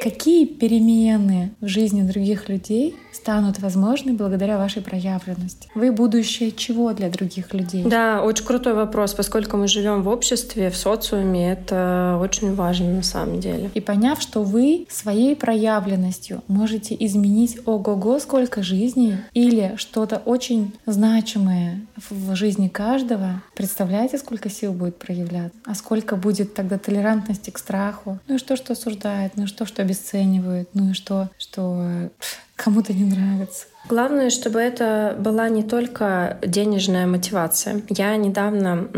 Какие 0.08 0.46
перемены 0.46 1.52
в 1.60 1.68
жизни 1.68 2.02
других 2.02 2.48
людей 2.48 2.96
станут 3.12 3.60
возможны 3.60 4.14
благодаря 4.14 4.58
вашей 4.58 4.82
проявленности? 4.82 5.68
Вы 5.76 5.92
будущее 5.92 6.54
чего 6.54 6.94
для 6.94 7.10
других 7.10 7.54
людей? 7.54 7.84
Да, 7.84 8.24
очень 8.24 8.46
крутой 8.46 8.74
вопрос, 8.74 9.14
поскольку 9.14 9.58
мы 9.58 9.68
живем 9.68 10.04
в 10.04 10.08
обществе, 10.08 10.70
в 10.70 10.78
социуме, 10.78 11.52
это 11.52 12.18
очень 12.22 12.56
важно 12.56 12.94
на 12.94 13.04
самом 13.04 13.42
деле. 13.42 13.70
И 13.74 13.82
поняв, 13.82 14.22
что 14.22 14.44
вы 14.44 14.88
своей 14.90 15.36
проявленностью 15.36 16.42
можете 16.48 16.96
изменить 16.98 17.58
ого-го 17.66 18.20
сколько 18.20 18.64
жизней 18.64 19.18
или 19.34 19.74
что-то 19.76 20.22
очень 20.24 20.74
значимое 20.86 21.82
в 22.10 22.34
жизни 22.34 22.70
каждого, 22.70 23.42
представляете, 23.56 24.20
сколько 24.20 24.50
сил 24.50 24.72
будет 24.72 25.00
проявляться? 25.00 25.60
А 25.66 25.76
сколько 25.76 26.16
будет 26.16 26.54
тогда 26.54 26.78
толерантности 26.78 27.50
к 27.50 27.58
страху? 27.58 28.20
Ну 28.30 28.36
и 28.36 28.38
что, 28.38 28.56
что 28.56 28.72
осуждает? 28.72 29.34
Ну 29.36 29.44
и 29.44 29.48
что, 29.48 29.66
что 29.66 29.82
обесценивают? 29.98 30.70
Ну 30.74 30.92
и 30.92 30.94
что, 30.94 31.30
что 31.38 32.10
кому-то 32.56 32.94
не 32.94 33.04
нравится. 33.04 33.66
Главное, 33.88 34.30
чтобы 34.30 34.60
это 34.60 35.16
была 35.18 35.48
не 35.48 35.64
только 35.64 36.40
денежная 36.46 37.08
мотивация. 37.08 37.84
Я 37.90 38.18
недавно 38.18 38.90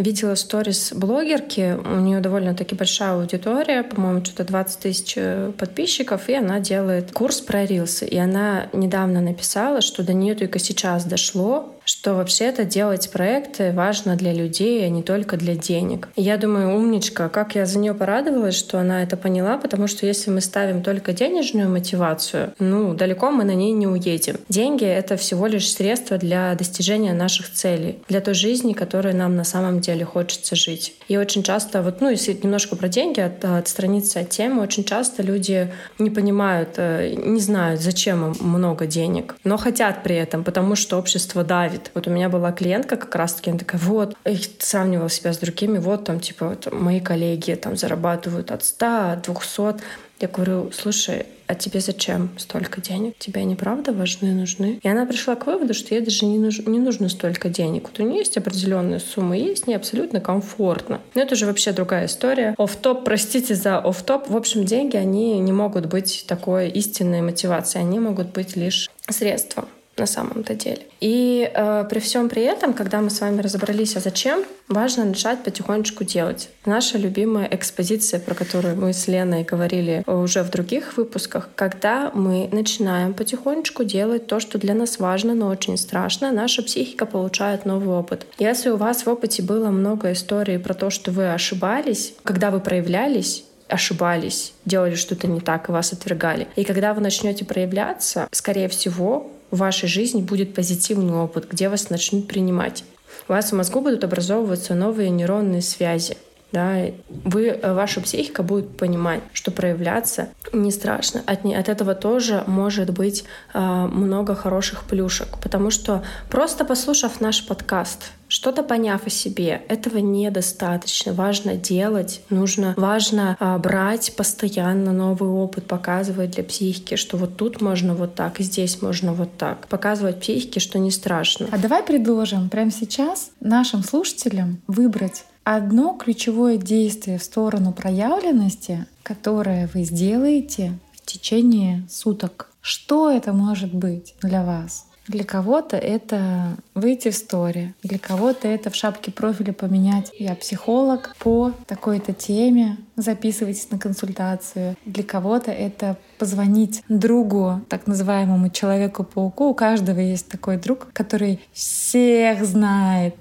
видела 0.00 0.36
сторис 0.36 0.92
блогерки, 0.92 1.76
у 1.84 1.98
нее 2.00 2.20
довольно-таки 2.20 2.76
большая 2.76 3.14
аудитория, 3.14 3.82
по-моему, 3.82 4.24
что-то 4.24 4.44
20 4.44 4.78
тысяч 4.78 5.14
э, 5.16 5.52
подписчиков, 5.58 6.28
и 6.28 6.34
она 6.34 6.60
делает 6.60 7.10
курс 7.10 7.40
про 7.40 7.64
рилсы. 7.64 8.06
И 8.06 8.16
она 8.16 8.68
недавно 8.72 9.20
написала, 9.20 9.80
что 9.80 10.04
до 10.04 10.12
нее 10.12 10.36
только 10.36 10.60
сейчас 10.60 11.04
дошло, 11.04 11.74
что 11.88 12.14
вообще-то 12.14 12.64
делать 12.64 13.10
проекты 13.10 13.72
важно 13.72 14.14
для 14.14 14.34
людей, 14.34 14.84
а 14.84 14.90
не 14.90 15.02
только 15.02 15.38
для 15.38 15.54
денег. 15.54 16.08
И 16.16 16.22
я 16.22 16.36
думаю, 16.36 16.76
умничка, 16.76 17.30
как 17.30 17.54
я 17.54 17.64
за 17.64 17.78
нее 17.78 17.94
порадовалась, 17.94 18.56
что 18.56 18.78
она 18.78 19.02
это 19.02 19.16
поняла, 19.16 19.56
потому 19.56 19.86
что 19.86 20.04
если 20.04 20.30
мы 20.30 20.42
ставим 20.42 20.82
только 20.82 21.14
денежную 21.14 21.70
мотивацию, 21.70 22.52
ну, 22.58 22.92
далеко 22.92 23.30
мы 23.30 23.44
на 23.44 23.54
ней 23.54 23.72
не 23.72 23.86
уедем. 23.86 24.36
Деньги— 24.50 24.84
это 24.86 25.16
всего 25.16 25.46
лишь 25.46 25.72
средство 25.72 26.18
для 26.18 26.54
достижения 26.56 27.14
наших 27.14 27.50
целей, 27.50 28.00
для 28.06 28.20
той 28.20 28.34
жизни, 28.34 28.74
которой 28.74 29.14
нам 29.14 29.34
на 29.34 29.44
самом 29.44 29.80
деле 29.80 30.04
хочется 30.04 30.56
жить. 30.56 30.94
И 31.08 31.16
очень 31.16 31.42
часто, 31.42 31.80
вот, 31.80 32.02
ну, 32.02 32.10
если 32.10 32.34
немножко 32.34 32.76
про 32.76 32.88
деньги 32.88 33.20
от, 33.20 33.42
отстраниться 33.42 34.20
от 34.20 34.28
темы, 34.28 34.60
очень 34.60 34.84
часто 34.84 35.22
люди 35.22 35.72
не 35.98 36.10
понимают, 36.10 36.74
э, 36.76 37.14
не 37.14 37.40
знают, 37.40 37.80
зачем 37.80 38.32
им 38.32 38.36
много 38.46 38.86
денег, 38.86 39.36
но 39.42 39.56
хотят 39.56 40.02
при 40.02 40.16
этом, 40.16 40.44
потому 40.44 40.76
что 40.76 40.98
общество 40.98 41.44
давит 41.44 41.77
давит. 41.78 41.90
Вот 41.94 42.06
у 42.06 42.10
меня 42.10 42.28
была 42.28 42.52
клиентка 42.52 42.96
как 42.96 43.14
раз-таки, 43.14 43.50
она 43.50 43.58
такая, 43.58 43.80
вот, 43.80 44.16
и 44.26 44.38
сравнивала 44.58 45.10
себя 45.10 45.32
с 45.32 45.38
другими, 45.38 45.78
вот 45.78 46.04
там, 46.04 46.20
типа, 46.20 46.48
вот, 46.48 46.72
мои 46.72 47.00
коллеги 47.00 47.54
там 47.54 47.76
зарабатывают 47.76 48.50
от 48.50 48.64
100, 48.64 48.86
от 48.86 49.22
200. 49.22 49.82
Я 50.20 50.26
говорю, 50.26 50.72
слушай, 50.72 51.26
а 51.46 51.54
тебе 51.54 51.78
зачем 51.78 52.30
столько 52.38 52.80
денег? 52.80 53.14
Тебе 53.18 53.42
они 53.42 53.54
правда 53.54 53.92
важны, 53.92 54.32
нужны? 54.32 54.80
И 54.82 54.88
она 54.88 55.06
пришла 55.06 55.36
к 55.36 55.46
выводу, 55.46 55.74
что 55.74 55.94
ей 55.94 56.04
даже 56.04 56.26
не, 56.26 56.38
нужно, 56.38 56.68
не 56.68 56.80
нужно 56.80 57.08
столько 57.08 57.48
денег. 57.48 57.84
Вот 57.84 58.00
у 58.00 58.02
нее 58.02 58.18
есть 58.18 58.36
определенная 58.36 58.98
сумма, 58.98 59.36
ей 59.36 59.56
с 59.56 59.68
ней 59.68 59.76
абсолютно 59.76 60.20
комфортно. 60.20 61.00
Но 61.14 61.22
это 61.22 61.34
уже 61.34 61.46
вообще 61.46 61.70
другая 61.70 62.06
история. 62.06 62.56
Оф-топ, 62.58 63.04
простите 63.04 63.54
за 63.54 63.78
оф-топ. 63.78 64.28
В 64.28 64.36
общем, 64.36 64.64
деньги, 64.64 64.96
они 64.96 65.38
не 65.38 65.52
могут 65.52 65.86
быть 65.86 66.24
такой 66.26 66.68
истинной 66.70 67.22
мотивацией. 67.22 67.84
Они 67.84 68.00
могут 68.00 68.32
быть 68.32 68.56
лишь 68.56 68.90
средством 69.08 69.68
на 69.98 70.06
самом-то 70.06 70.54
деле. 70.54 70.82
И 71.00 71.50
э, 71.52 71.84
при 71.88 71.98
всем 72.00 72.28
при 72.28 72.42
этом, 72.42 72.72
когда 72.72 73.00
мы 73.00 73.10
с 73.10 73.20
вами 73.20 73.40
разобрались, 73.40 73.96
а 73.96 74.00
зачем, 74.00 74.44
важно 74.68 75.04
начать 75.04 75.42
потихонечку 75.42 76.04
делать. 76.04 76.48
Наша 76.64 76.98
любимая 76.98 77.48
экспозиция, 77.50 78.20
про 78.20 78.34
которую 78.34 78.76
мы 78.76 78.92
с 78.92 79.08
Леной 79.08 79.44
говорили 79.44 80.02
уже 80.06 80.42
в 80.42 80.50
других 80.50 80.96
выпусках, 80.96 81.48
когда 81.54 82.10
мы 82.14 82.48
начинаем 82.52 83.14
потихонечку 83.14 83.84
делать 83.84 84.26
то, 84.26 84.40
что 84.40 84.58
для 84.58 84.74
нас 84.74 84.98
важно, 84.98 85.34
но 85.34 85.48
очень 85.48 85.76
страшно, 85.76 86.32
наша 86.32 86.62
психика 86.62 87.06
получает 87.06 87.64
новый 87.64 87.96
опыт. 87.96 88.26
Если 88.38 88.70
у 88.70 88.76
вас 88.76 89.06
в 89.06 89.08
опыте 89.08 89.42
было 89.42 89.70
много 89.70 90.12
историй 90.12 90.58
про 90.58 90.74
то, 90.74 90.90
что 90.90 91.10
вы 91.10 91.32
ошибались, 91.32 92.14
когда 92.24 92.50
вы 92.50 92.60
проявлялись, 92.60 93.44
ошибались, 93.68 94.54
делали 94.64 94.94
что-то 94.94 95.26
не 95.26 95.40
так 95.40 95.68
и 95.68 95.72
вас 95.72 95.92
отвергали. 95.92 96.48
И 96.56 96.64
когда 96.64 96.94
вы 96.94 97.00
начнете 97.00 97.44
проявляться, 97.44 98.28
скорее 98.32 98.68
всего, 98.68 99.30
в 99.50 99.58
вашей 99.58 99.88
жизни 99.88 100.22
будет 100.22 100.54
позитивный 100.54 101.14
опыт, 101.14 101.48
где 101.50 101.68
вас 101.68 101.90
начнут 101.90 102.28
принимать. 102.28 102.84
У 103.28 103.32
вас 103.32 103.52
в 103.52 103.56
мозгу 103.56 103.80
будут 103.80 104.04
образовываться 104.04 104.74
новые 104.74 105.10
нейронные 105.10 105.62
связи. 105.62 106.16
Да, 106.50 106.76
вы, 107.08 107.48
э, 107.48 107.74
ваша 107.74 108.00
психика 108.00 108.42
будет 108.42 108.78
понимать, 108.78 109.20
что 109.34 109.50
проявляться 109.50 110.30
не 110.52 110.70
страшно. 110.70 111.22
От, 111.26 111.44
не, 111.44 111.54
от 111.54 111.68
этого 111.68 111.94
тоже 111.94 112.42
может 112.46 112.90
быть 112.90 113.24
э, 113.52 113.58
много 113.58 114.34
хороших 114.34 114.84
плюшек, 114.84 115.28
потому 115.42 115.70
что 115.70 116.02
просто 116.30 116.64
послушав 116.64 117.20
наш 117.20 117.46
подкаст, 117.46 118.12
что-то 118.28 118.62
поняв 118.62 119.06
о 119.06 119.10
себе, 119.10 119.62
этого 119.68 119.98
недостаточно. 119.98 121.12
Важно 121.12 121.54
делать, 121.56 122.22
нужно, 122.30 122.74
важно 122.76 123.36
а, 123.40 123.58
брать 123.58 124.14
постоянно 124.16 124.92
новый 124.92 125.30
опыт, 125.30 125.66
показывать 125.66 126.32
для 126.32 126.44
психики, 126.44 126.96
что 126.96 127.16
вот 127.16 127.36
тут 127.36 127.60
можно 127.60 127.94
вот 127.94 128.14
так, 128.14 128.38
здесь 128.38 128.80
можно 128.82 129.12
вот 129.12 129.36
так. 129.36 129.66
Показывать 129.68 130.20
психике, 130.20 130.60
что 130.60 130.78
не 130.78 130.90
страшно. 130.90 131.48
А 131.50 131.58
давай 131.58 131.82
предложим 131.82 132.48
прямо 132.48 132.70
сейчас 132.70 133.30
нашим 133.40 133.82
слушателям 133.82 134.60
выбрать 134.66 135.24
одно 135.44 135.94
ключевое 135.94 136.58
действие 136.58 137.18
в 137.18 137.22
сторону 137.22 137.72
проявленности, 137.72 138.86
которое 139.02 139.68
вы 139.72 139.84
сделаете 139.84 140.78
в 140.92 141.06
течение 141.06 141.86
суток. 141.90 142.50
Что 142.60 143.10
это 143.10 143.32
может 143.32 143.72
быть 143.72 144.14
для 144.20 144.44
вас? 144.44 144.87
Для 145.08 145.24
кого-то 145.24 145.76
это 145.76 146.56
выйти 146.74 147.10
в 147.10 147.14
стори, 147.14 147.74
для 147.82 147.98
кого-то 147.98 148.46
это 148.46 148.70
в 148.70 148.74
шапке 148.76 149.10
профиля 149.10 149.52
поменять. 149.54 150.12
«Я 150.18 150.34
психолог 150.34 151.16
по 151.18 151.52
такой-то 151.66 152.12
теме», 152.12 152.76
записывайтесь 153.02 153.70
на 153.70 153.78
консультацию. 153.78 154.76
Для 154.84 155.04
кого-то 155.04 155.50
это 155.50 155.96
позвонить 156.18 156.82
другу, 156.88 157.60
так 157.68 157.86
называемому 157.86 158.50
человеку-пауку. 158.50 159.48
У 159.48 159.54
каждого 159.54 160.00
есть 160.00 160.28
такой 160.28 160.56
друг, 160.56 160.88
который 160.92 161.40
всех 161.52 162.44
знает, 162.44 163.14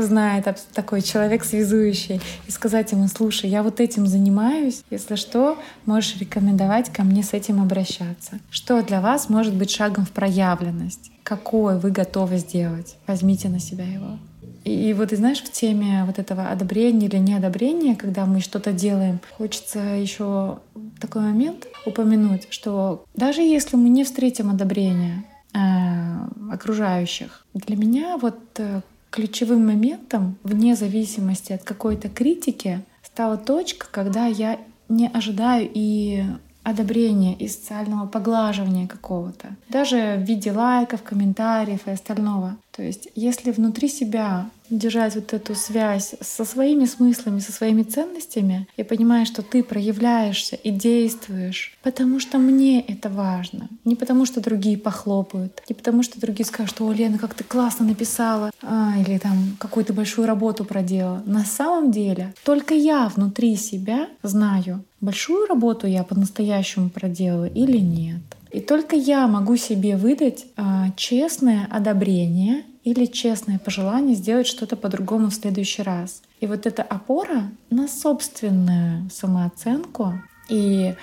знает 0.00 0.46
такой 0.72 1.02
человек 1.02 1.44
связующий, 1.44 2.20
и 2.46 2.50
сказать 2.50 2.92
ему, 2.92 3.08
слушай, 3.08 3.50
я 3.50 3.62
вот 3.62 3.80
этим 3.80 4.06
занимаюсь, 4.06 4.82
если 4.90 5.16
что, 5.16 5.58
можешь 5.84 6.16
рекомендовать 6.18 6.90
ко 6.90 7.02
мне 7.02 7.22
с 7.22 7.32
этим 7.32 7.60
обращаться. 7.60 8.38
Что 8.50 8.82
для 8.82 9.00
вас 9.00 9.28
может 9.28 9.54
быть 9.54 9.70
шагом 9.70 10.06
в 10.06 10.10
проявленность? 10.10 11.10
Какой 11.22 11.78
вы 11.78 11.90
готовы 11.90 12.38
сделать? 12.38 12.96
Возьмите 13.06 13.48
на 13.48 13.58
себя 13.58 13.84
его. 13.84 14.18
И, 14.66 14.92
вот, 14.94 15.12
и 15.12 15.16
знаешь, 15.16 15.42
в 15.42 15.52
теме 15.52 16.02
вот 16.06 16.18
этого 16.18 16.48
одобрения 16.50 17.06
или 17.06 17.18
неодобрения, 17.18 17.94
когда 17.94 18.26
мы 18.26 18.40
что-то 18.40 18.72
делаем, 18.72 19.20
хочется 19.38 19.78
еще 19.78 20.58
такой 21.00 21.22
момент 21.22 21.68
упомянуть, 21.86 22.48
что 22.50 23.04
даже 23.14 23.42
если 23.42 23.76
мы 23.76 23.88
не 23.90 24.02
встретим 24.02 24.50
одобрения 24.50 25.24
э, 25.54 26.52
окружающих, 26.52 27.46
для 27.54 27.76
меня 27.76 28.16
вот 28.16 28.40
э, 28.58 28.80
ключевым 29.10 29.64
моментом, 29.64 30.36
вне 30.42 30.74
зависимости 30.74 31.52
от 31.52 31.62
какой-то 31.62 32.08
критики, 32.08 32.82
стала 33.04 33.36
точка, 33.36 33.86
когда 33.88 34.26
я 34.26 34.58
не 34.88 35.06
ожидаю 35.06 35.70
и 35.72 36.24
одобрения 36.66 37.34
и 37.34 37.46
социального 37.46 38.06
поглаживания 38.08 38.88
какого-то, 38.88 39.54
даже 39.68 40.16
в 40.18 40.22
виде 40.22 40.50
лайков, 40.50 41.02
комментариев 41.02 41.86
и 41.86 41.92
остального. 41.92 42.56
То 42.72 42.82
есть 42.82 43.08
если 43.14 43.52
внутри 43.52 43.88
себя 43.88 44.50
держать 44.68 45.14
вот 45.14 45.32
эту 45.32 45.54
связь 45.54 46.14
со 46.20 46.44
своими 46.44 46.84
смыслами, 46.86 47.38
со 47.38 47.52
своими 47.52 47.82
ценностями 47.82 48.66
и 48.76 48.82
понимаешь, 48.82 49.28
что 49.28 49.42
ты 49.42 49.62
проявляешься 49.62 50.56
и 50.56 50.70
действуешь, 50.70 51.76
потому 51.82 52.20
что 52.20 52.38
мне 52.38 52.80
это 52.80 53.08
важно. 53.08 53.68
Не 53.84 53.94
потому 53.94 54.26
что 54.26 54.40
другие 54.40 54.76
похлопают, 54.76 55.62
не 55.68 55.74
потому 55.74 56.02
что 56.02 56.20
другие 56.20 56.44
скажут, 56.44 56.80
«О, 56.80 56.92
Лена, 56.92 57.18
как 57.18 57.34
ты 57.34 57.44
классно 57.44 57.86
написала», 57.86 58.50
а, 58.60 58.94
или 58.98 59.18
там 59.18 59.56
какую-то 59.58 59.92
большую 59.92 60.26
работу 60.26 60.64
проделала. 60.64 61.22
На 61.26 61.44
самом 61.44 61.92
деле 61.92 62.34
только 62.44 62.74
я 62.74 63.08
внутри 63.08 63.56
себя 63.56 64.08
знаю, 64.22 64.84
большую 65.06 65.46
работу 65.46 65.86
я 65.86 66.02
по-настоящему 66.02 66.90
проделала 66.90 67.46
или 67.46 67.78
нет. 67.78 68.20
И 68.50 68.60
только 68.60 68.96
я 68.96 69.26
могу 69.26 69.56
себе 69.56 69.96
выдать 69.96 70.46
а, 70.56 70.90
честное 70.96 71.68
одобрение 71.70 72.64
или 72.84 73.06
честное 73.06 73.58
пожелание 73.58 74.16
сделать 74.16 74.46
что-то 74.46 74.76
по-другому 74.76 75.28
в 75.30 75.34
следующий 75.34 75.82
раз. 75.82 76.22
И 76.40 76.46
вот 76.46 76.66
эта 76.66 76.82
опора 76.82 77.50
на 77.70 77.88
собственную 77.88 79.08
самооценку 79.10 80.14
и 80.48 80.94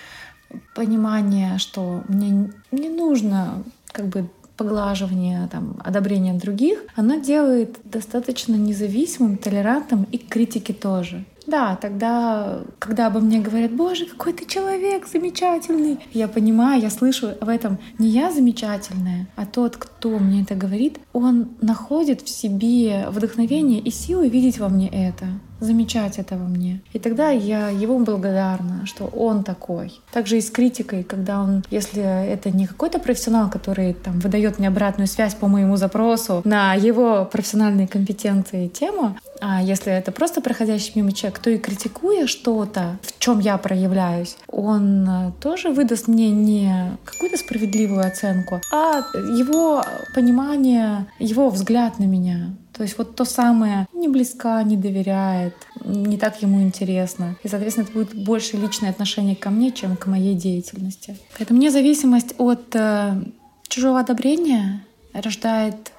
понимание, 0.75 1.57
что 1.57 2.03
мне 2.07 2.51
не 2.71 2.89
нужно 2.89 3.63
как 3.91 4.07
бы 4.07 4.29
поглаживание, 4.57 5.47
там, 5.51 5.77
одобрение 5.83 6.33
других, 6.33 6.79
оно 6.95 7.15
делает 7.15 7.77
достаточно 7.83 8.55
независимым, 8.55 9.37
толерантным 9.37 10.03
и 10.11 10.17
к 10.17 10.27
критике 10.27 10.73
тоже. 10.73 11.25
Да, 11.45 11.75
тогда, 11.75 12.61
когда 12.79 13.07
обо 13.07 13.19
мне 13.19 13.39
говорят, 13.39 13.71
боже, 13.71 14.05
какой 14.05 14.33
ты 14.33 14.45
человек 14.45 15.07
замечательный, 15.07 15.99
я 16.13 16.27
понимаю, 16.27 16.81
я 16.81 16.89
слышу 16.89 17.29
в 17.39 17.49
этом 17.49 17.79
не 17.99 18.09
я 18.09 18.31
замечательная, 18.31 19.27
а 19.35 19.45
тот, 19.45 19.77
кто 19.77 20.19
мне 20.19 20.43
это 20.43 20.55
говорит, 20.55 20.99
он 21.11 21.49
находит 21.61 22.21
в 22.21 22.29
себе 22.29 23.05
вдохновение 23.09 23.79
и 23.79 23.91
силы 23.91 24.29
видеть 24.29 24.59
во 24.59 24.69
мне 24.69 24.87
это 24.87 25.25
замечать 25.63 26.19
это 26.19 26.35
во 26.35 26.45
мне. 26.45 26.81
И 26.93 26.99
тогда 26.99 27.29
я 27.29 27.69
его 27.69 27.97
благодарна, 27.99 28.85
что 28.85 29.05
он 29.05 29.43
такой. 29.43 29.93
Также 30.11 30.37
и 30.37 30.41
с 30.41 30.49
критикой, 30.49 31.03
когда 31.03 31.41
он, 31.41 31.63
если 31.69 32.03
это 32.03 32.51
не 32.51 32.67
какой-то 32.67 32.99
профессионал, 32.99 33.49
который 33.49 33.93
там 33.93 34.19
выдает 34.19 34.59
мне 34.59 34.67
обратную 34.67 35.07
связь 35.07 35.35
по 35.35 35.47
моему 35.47 35.77
запросу 35.77 36.41
на 36.45 36.73
его 36.73 37.25
профессиональные 37.25 37.87
компетенции 37.87 38.65
и 38.65 38.69
тему, 38.69 39.17
а 39.41 39.61
если 39.61 39.91
это 39.91 40.11
просто 40.11 40.41
проходящий 40.41 40.93
мимо 40.95 41.11
человек, 41.11 41.39
то 41.39 41.49
и 41.49 41.57
критикуя 41.57 42.27
что-то, 42.27 42.97
в 43.01 43.19
чем 43.19 43.39
я 43.39 43.57
проявляюсь, 43.57 44.37
он 44.47 45.07
э, 45.07 45.31
тоже 45.41 45.69
выдаст 45.69 46.07
мне 46.07 46.31
не 46.31 46.97
какую-то 47.03 47.37
справедливую 47.37 48.07
оценку, 48.07 48.61
а 48.71 48.99
его 49.37 49.83
понимание, 50.15 51.07
его 51.19 51.49
взгляд 51.49 51.99
на 51.99 52.05
меня. 52.05 52.55
То 52.73 52.81
есть 52.81 52.97
вот 52.97 53.15
то 53.15 53.23
самое 53.23 53.87
не 53.93 54.07
близка, 54.07 54.61
не 54.63 54.77
доверяет, 54.77 55.55
не 55.85 56.17
так 56.17 56.41
ему 56.41 56.61
интересно. 56.61 57.37
И, 57.43 57.47
соответственно, 57.47 57.85
это 57.85 57.93
будет 57.93 58.15
больше 58.15 58.57
личное 58.57 58.89
отношение 58.89 59.35
ко 59.35 59.51
мне, 59.51 59.71
чем 59.71 59.95
к 59.95 60.07
моей 60.07 60.33
деятельности. 60.33 61.17
Поэтому 61.37 61.59
независимость 61.59 62.33
от 62.39 62.75
э, 62.75 63.21
чужого 63.67 63.99
одобрения 63.99 64.83
рождает 65.13 65.91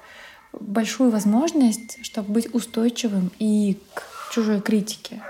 большую 0.51 1.11
возможность, 1.11 2.03
чтобы 2.03 2.33
быть 2.33 2.53
устойчивым 2.53 3.31
и 3.39 3.77
к 3.93 4.33
чужой 4.33 4.59
критике. 4.61 5.21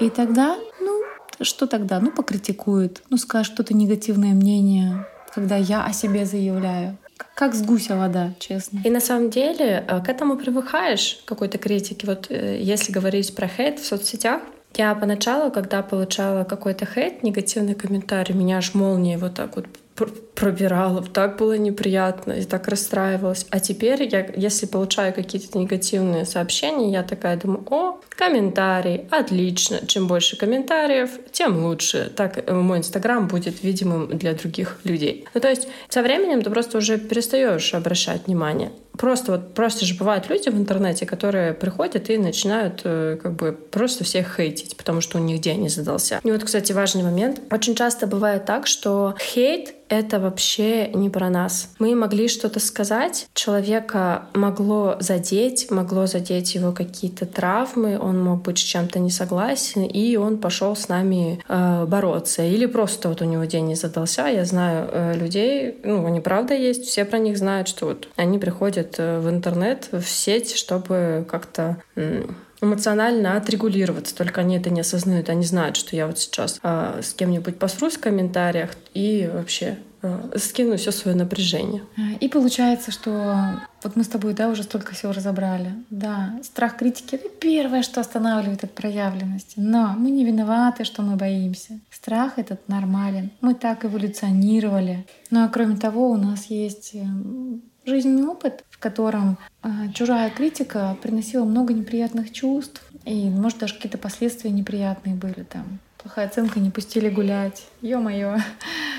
И 0.00 0.10
тогда, 0.10 0.56
ну, 0.80 1.02
что 1.40 1.66
тогда? 1.66 2.00
Ну, 2.00 2.12
покритикуют, 2.12 3.02
ну, 3.10 3.16
скажут 3.16 3.54
что-то 3.54 3.74
негативное 3.74 4.32
мнение, 4.32 5.06
когда 5.34 5.56
я 5.56 5.84
о 5.84 5.92
себе 5.92 6.24
заявляю 6.24 6.96
как 7.34 7.54
с 7.54 7.62
гуся 7.62 7.96
вода, 7.96 8.32
честно. 8.38 8.80
И 8.84 8.90
на 8.90 9.00
самом 9.00 9.30
деле 9.30 9.84
э, 9.86 10.00
к 10.00 10.08
этому 10.08 10.36
привыкаешь, 10.36 11.20
какой-то 11.24 11.58
критики. 11.58 12.06
Вот 12.06 12.30
э, 12.30 12.58
если 12.60 12.92
говорить 12.92 13.34
про 13.34 13.48
хейт 13.48 13.78
в 13.78 13.86
соцсетях, 13.86 14.42
я 14.76 14.94
поначалу, 14.94 15.50
когда 15.50 15.82
получала 15.82 16.44
какой-то 16.44 16.86
хейт, 16.86 17.22
негативный 17.22 17.74
комментарий, 17.74 18.34
меня 18.34 18.58
аж 18.58 18.74
молнией 18.74 19.16
вот 19.16 19.34
так 19.34 19.56
вот 19.56 19.66
пробирала, 20.34 21.02
так 21.02 21.36
было 21.36 21.56
неприятно 21.56 22.32
и 22.32 22.44
так 22.44 22.68
расстраивалась. 22.68 23.46
А 23.50 23.60
теперь 23.60 24.02
я, 24.04 24.26
если 24.36 24.66
получаю 24.66 25.12
какие-то 25.12 25.58
негативные 25.58 26.24
сообщения, 26.24 26.90
я 26.90 27.02
такая 27.02 27.36
думаю, 27.36 27.64
о, 27.70 28.00
комментарий, 28.10 29.06
отлично. 29.10 29.86
Чем 29.86 30.06
больше 30.06 30.36
комментариев, 30.36 31.10
тем 31.32 31.64
лучше. 31.64 32.12
Так 32.16 32.38
э, 32.38 32.54
мой 32.54 32.78
инстаграм 32.78 33.28
будет 33.28 33.62
видимым 33.62 34.08
для 34.08 34.34
других 34.34 34.78
людей. 34.84 35.26
Ну, 35.34 35.40
то 35.40 35.48
есть 35.48 35.68
со 35.88 36.02
временем 36.02 36.42
ты 36.42 36.50
просто 36.50 36.78
уже 36.78 36.98
перестаешь 36.98 37.74
обращать 37.74 38.26
внимание. 38.26 38.72
Просто 38.96 39.32
вот 39.32 39.54
просто 39.54 39.84
же 39.84 39.94
бывают 39.94 40.28
люди 40.28 40.48
в 40.48 40.56
интернете, 40.56 41.06
которые 41.06 41.54
приходят 41.54 42.10
и 42.10 42.18
начинают 42.18 42.82
э, 42.84 43.18
как 43.22 43.32
бы 43.34 43.52
просто 43.52 44.04
всех 44.04 44.36
хейтить, 44.36 44.76
потому 44.76 45.00
что 45.00 45.18
у 45.18 45.20
них 45.20 45.40
день 45.40 45.62
не 45.62 45.68
задался. 45.68 46.20
И 46.22 46.30
вот, 46.30 46.44
кстати, 46.44 46.72
важный 46.72 47.02
момент. 47.02 47.40
Очень 47.50 47.74
часто 47.74 48.06
бывает 48.06 48.44
так, 48.44 48.66
что 48.66 49.14
хейт 49.18 49.74
это 49.90 50.20
вообще 50.20 50.88
не 50.88 51.10
про 51.10 51.28
нас. 51.30 51.70
Мы 51.80 51.96
могли 51.96 52.28
что-то 52.28 52.60
сказать, 52.60 53.26
человека 53.34 54.26
могло 54.34 54.96
задеть, 55.00 55.70
могло 55.70 56.06
задеть 56.06 56.54
его 56.54 56.70
какие-то 56.70 57.26
травмы, 57.26 57.98
он 58.00 58.22
мог 58.22 58.42
быть 58.42 58.58
с 58.58 58.62
чем-то 58.62 59.00
не 59.00 59.10
согласен, 59.10 59.82
и 59.82 60.16
он 60.16 60.38
пошел 60.38 60.76
с 60.76 60.88
нами 60.88 61.42
э, 61.48 61.86
бороться. 61.86 62.42
Или 62.44 62.66
просто 62.66 63.08
вот 63.08 63.20
у 63.20 63.24
него 63.24 63.44
день 63.44 63.66
не 63.66 63.74
задался. 63.74 64.28
Я 64.28 64.44
знаю 64.44 64.88
э, 64.92 65.14
людей, 65.16 65.76
ну, 65.82 66.06
они 66.06 66.20
правда 66.20 66.54
есть, 66.54 66.84
все 66.84 67.04
про 67.04 67.18
них 67.18 67.36
знают, 67.36 67.66
что 67.66 67.86
вот 67.86 68.08
они 68.14 68.38
приходят 68.38 68.79
э, 68.98 69.20
в 69.20 69.28
интернет, 69.28 69.88
в 69.92 70.02
сеть, 70.02 70.54
чтобы 70.54 71.26
как-то 71.28 71.82
эмоционально 72.60 73.36
отрегулироваться, 73.36 74.14
только 74.14 74.42
они 74.42 74.56
это 74.56 74.70
не 74.70 74.80
осознают, 74.80 75.28
они 75.28 75.44
знают, 75.44 75.76
что 75.76 75.96
я 75.96 76.06
вот 76.06 76.18
сейчас 76.18 76.60
э, 76.62 77.00
с 77.02 77.14
кем-нибудь 77.14 77.58
посрусь 77.58 77.94
в 77.94 78.00
комментариях 78.00 78.70
и 78.92 79.28
вообще 79.32 79.78
э, 80.02 80.32
скину 80.36 80.76
все 80.76 80.92
свое 80.92 81.16
напряжение. 81.16 81.82
И 82.20 82.28
получается, 82.28 82.90
что 82.90 83.60
вот 83.82 83.96
мы 83.96 84.04
с 84.04 84.08
тобой, 84.08 84.34
да, 84.34 84.48
уже 84.48 84.62
столько 84.62 84.94
всего 84.94 85.12
разобрали. 85.12 85.72
Да, 85.88 86.38
страх 86.42 86.76
критики— 86.76 87.14
это 87.16 87.28
первое, 87.28 87.82
что 87.82 88.00
останавливает 88.00 88.62
от 88.62 88.72
проявленности. 88.72 89.54
Но 89.56 89.94
мы 89.96 90.10
не 90.10 90.24
виноваты, 90.24 90.84
что 90.84 91.02
мы 91.02 91.16
боимся. 91.16 91.80
Страх 91.90 92.34
этот 92.36 92.68
нормален. 92.68 93.30
Мы 93.40 93.54
так 93.54 93.84
эволюционировали. 93.84 95.06
Ну 95.30 95.44
а 95.44 95.48
кроме 95.48 95.76
того, 95.76 96.10
у 96.10 96.16
нас 96.16 96.46
есть 96.46 96.94
жизненный 97.90 98.26
опыт, 98.26 98.64
в 98.70 98.78
котором 98.78 99.36
э, 99.62 99.68
чужая 99.94 100.30
критика 100.30 100.96
приносила 101.02 101.44
много 101.44 101.74
неприятных 101.74 102.32
чувств, 102.32 102.82
и, 103.04 103.28
может, 103.28 103.58
даже 103.58 103.74
какие-то 103.74 103.98
последствия 103.98 104.50
неприятные 104.50 105.14
были 105.14 105.42
там. 105.42 105.78
Плохая 105.98 106.26
оценка, 106.26 106.60
не 106.60 106.70
пустили 106.70 107.10
гулять. 107.10 107.66
Ё-моё. 107.82 108.38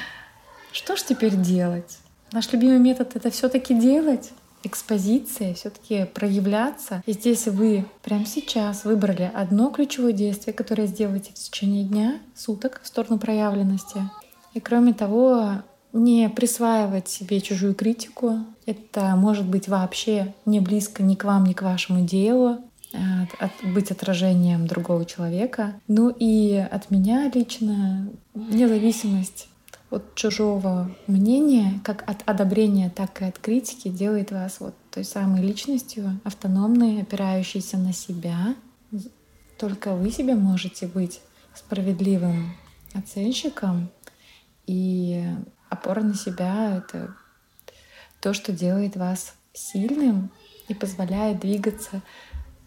Что 0.72 0.96
ж 0.96 1.02
теперь 1.02 1.36
делать? 1.36 1.98
Наш 2.32 2.52
любимый 2.54 2.80
метод— 2.80 3.12
это 3.16 3.32
все 3.32 3.50
таки 3.50 3.74
делать? 3.74 4.32
экспозиция 4.64 5.54
все-таки 5.54 6.06
проявляться. 6.06 7.02
И 7.06 7.14
здесь 7.14 7.48
вы 7.48 7.86
прямо 8.04 8.26
сейчас 8.26 8.86
выбрали 8.86 9.32
одно 9.34 9.72
ключевое 9.72 10.12
действие, 10.12 10.54
которое 10.54 10.88
сделаете 10.88 11.32
в 11.32 11.36
течение 11.36 11.84
дня, 11.84 12.20
суток 12.36 12.80
в 12.84 12.88
сторону 12.88 13.18
проявленности. 13.18 14.02
И 14.54 14.60
кроме 14.60 14.94
того, 14.94 15.64
не 15.94 16.30
присваивать 16.30 17.08
себе 17.08 17.42
чужую 17.42 17.76
критику. 17.76 18.40
Это 18.66 19.16
может 19.16 19.46
быть 19.46 19.68
вообще 19.68 20.34
не 20.46 20.60
близко 20.60 21.04
ни 21.04 21.16
к 21.16 21.24
вам, 21.24 21.46
ни 21.46 21.54
к 21.54 21.62
вашему 21.62 22.06
делу, 22.06 22.60
от, 22.94 23.42
от, 23.42 23.74
быть 23.74 23.92
отражением 23.92 24.68
другого 24.68 25.06
человека. 25.06 25.74
Ну 25.88 26.10
и 26.10 26.56
от 26.56 26.92
меня 26.92 27.32
лично 27.34 28.10
независимость 28.36 29.48
от 29.90 30.16
чужого 30.16 30.90
мнения, 31.08 31.80
как 31.84 32.10
от 32.10 32.24
одобрения, 32.26 32.90
так 32.90 33.22
и 33.22 33.26
от 33.26 33.38
критики, 33.40 33.90
делает 33.90 34.32
вас 34.32 34.60
вот 34.60 34.74
той 34.90 35.04
самой 35.04 35.42
личностью, 35.42 36.20
автономной, 36.24 37.02
опирающейся 37.02 37.78
на 37.78 37.94
себя. 37.94 38.56
Только 39.58 39.94
вы 39.96 40.12
себе 40.12 40.36
можете 40.36 40.88
быть 40.88 41.22
справедливым 41.54 42.54
оценщиком, 42.94 43.90
и 44.66 45.26
опора 45.70 46.02
на 46.02 46.16
себя— 46.16 46.78
это 46.78 47.14
то, 48.22 48.34
что 48.34 48.52
делает 48.52 48.96
вас 48.96 49.34
сильным 49.54 50.32
и 50.68 50.74
позволяет 50.74 51.40
двигаться 51.40 52.02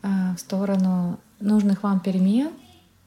а, 0.03 0.35
в 0.37 0.41
сторону 0.41 1.19
нужных 1.41 1.83
вам 1.83 2.01
перемен 2.01 2.51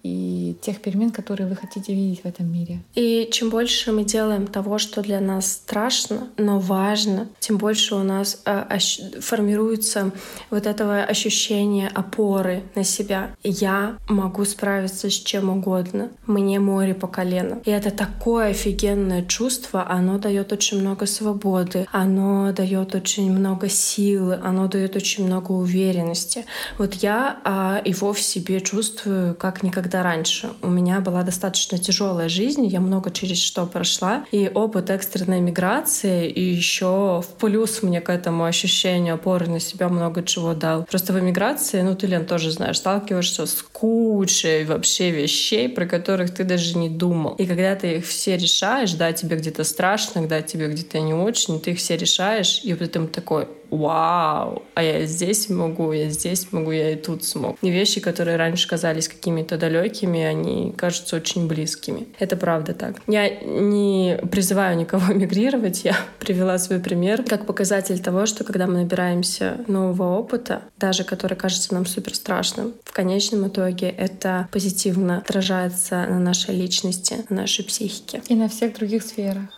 и 0.08 0.56
тех 0.62 0.82
перемен, 0.82 1.12
которые 1.12 1.48
вы 1.48 1.56
хотите 1.56 1.94
видеть 1.94 2.24
в 2.24 2.26
этом 2.26 2.52
мире. 2.52 2.80
И 2.96 3.30
чем 3.32 3.50
больше 3.50 3.92
мы 3.92 4.04
делаем 4.04 4.48
того, 4.48 4.78
что 4.78 5.02
для 5.02 5.20
нас 5.20 5.52
страшно, 5.52 6.30
но 6.38 6.60
важно, 6.60 7.28
тем 7.40 7.58
больше 7.58 7.96
у 7.96 8.04
нас 8.04 8.42
э, 8.46 8.78
формируется 9.20 10.12
вот 10.50 10.66
этого 10.66 11.04
ощущения 11.04 11.90
опоры 11.94 12.64
на 12.76 12.84
себя. 12.84 13.32
Я 13.44 13.98
могу 14.08 14.46
справиться 14.46 15.10
с 15.10 15.14
чем 15.14 15.50
угодно. 15.50 16.10
Мне 16.26 16.60
море 16.60 16.94
по 16.94 17.08
колено. 17.08 17.62
И 17.66 17.72
это 17.72 17.92
такое 17.92 18.52
офигенное 18.52 19.26
чувство. 19.26 19.86
Оно 19.90 20.18
дает 20.18 20.52
очень 20.54 20.80
много 20.80 21.06
свободы, 21.06 21.88
оно 21.92 22.52
дает 22.54 22.96
очень 22.96 23.32
много 23.32 23.70
силы, 23.70 24.40
оно 24.44 24.68
дает 24.68 24.96
очень 24.96 25.26
много 25.26 25.52
уверенности. 25.52 26.46
Вот 26.78 26.94
я 26.96 27.40
а, 27.44 27.82
его 27.84 28.14
в 28.14 28.22
себе 28.22 28.62
чувствую 28.62 29.36
как 29.36 29.64
никогда 29.64 29.97
никогда 29.98 30.04
раньше. 30.04 30.50
У 30.62 30.70
меня 30.70 31.00
была 31.00 31.24
достаточно 31.24 31.78
тяжелая 31.78 32.30
жизнь, 32.30 32.66
я 32.66 32.80
много 32.80 33.12
через 33.12 33.38
что 33.38 33.66
прошла, 33.66 34.26
и 34.32 34.50
опыт 34.54 34.90
экстренной 34.90 35.42
миграции 35.42 36.30
и 36.30 36.42
еще 36.42 37.22
в 37.22 37.28
плюс 37.40 37.84
мне 37.84 38.02
к 38.02 38.10
этому 38.10 38.46
ощущению 38.46 39.16
опоры 39.16 39.48
на 39.48 39.60
себя 39.60 39.90
много 39.90 40.24
чего 40.24 40.54
дал. 40.54 40.84
Просто 40.84 41.14
в 41.14 41.20
эмиграции, 41.20 41.82
ну 41.82 41.96
ты, 41.96 42.08
Лен, 42.08 42.26
тоже 42.26 42.52
знаешь, 42.52 42.78
сталкиваешься 42.78 43.46
с 43.46 43.62
кучей 43.62 44.66
вообще 44.66 45.12
вещей, 45.12 45.70
про 45.70 45.86
которых 45.86 46.34
ты 46.34 46.44
даже 46.44 46.78
не 46.78 46.90
думал. 46.90 47.36
И 47.40 47.46
когда 47.46 47.76
ты 47.76 47.98
их 47.98 48.06
все 48.06 48.38
решаешь, 48.38 48.94
да, 48.94 49.12
тебе 49.14 49.38
где-то 49.38 49.64
страшно, 49.64 50.22
когда 50.22 50.42
тебе 50.42 50.68
где-то 50.68 51.00
не 51.00 51.14
очень, 51.14 51.60
ты 51.60 51.72
их 51.72 51.78
все 51.78 51.98
решаешь, 51.98 52.62
и 52.64 52.74
потом 52.74 53.08
такой, 53.08 53.48
вау, 53.70 54.64
а 54.76 54.84
я 54.84 55.06
здесь 55.06 55.50
могу, 55.50 55.92
я 55.92 56.10
здесь 56.10 56.48
могу, 56.52 56.72
я 56.72 56.92
и 56.92 56.96
тут 56.96 57.24
смог. 57.24 57.58
И 57.62 57.70
вещи, 57.70 58.00
которые 58.00 58.38
раньше 58.38 58.68
казались 58.68 59.08
какими-то 59.08 59.58
далекими, 59.58 60.22
они 60.22 60.74
кажутся 60.78 61.16
очень 61.16 61.48
близкими. 61.48 62.08
Это 62.20 62.36
правда 62.36 62.74
так. 62.74 63.02
Я 63.08 63.30
не 63.30 64.20
призываю 64.32 64.78
никого 64.78 65.14
мигрировать, 65.14 65.84
я 65.84 65.96
привела 66.20 66.58
свой 66.58 66.80
пример 66.80 67.24
как 67.24 67.46
показатель 67.46 68.00
того, 68.00 68.26
что 68.26 68.44
когда 68.44 68.68
мы 68.68 68.80
набираемся 68.80 69.58
нового 69.68 70.18
опыта, 70.18 70.62
даже 70.78 71.04
который 71.04 71.38
кажется 71.38 71.74
нам 71.74 71.86
супер 71.86 72.16
страшным, 72.16 72.74
в 72.84 72.94
конечном 72.94 73.48
итоге 73.48 73.90
это 73.90 74.48
позитивно 74.52 75.20
отражается 75.20 76.06
на 76.08 76.20
нашей 76.20 76.56
личности, 76.56 77.26
на 77.30 77.38
нашей 77.42 77.66
психике. 77.66 78.22
И 78.28 78.36
на 78.36 78.50
всех 78.50 78.76
других 78.76 79.04
сферах. 79.04 79.57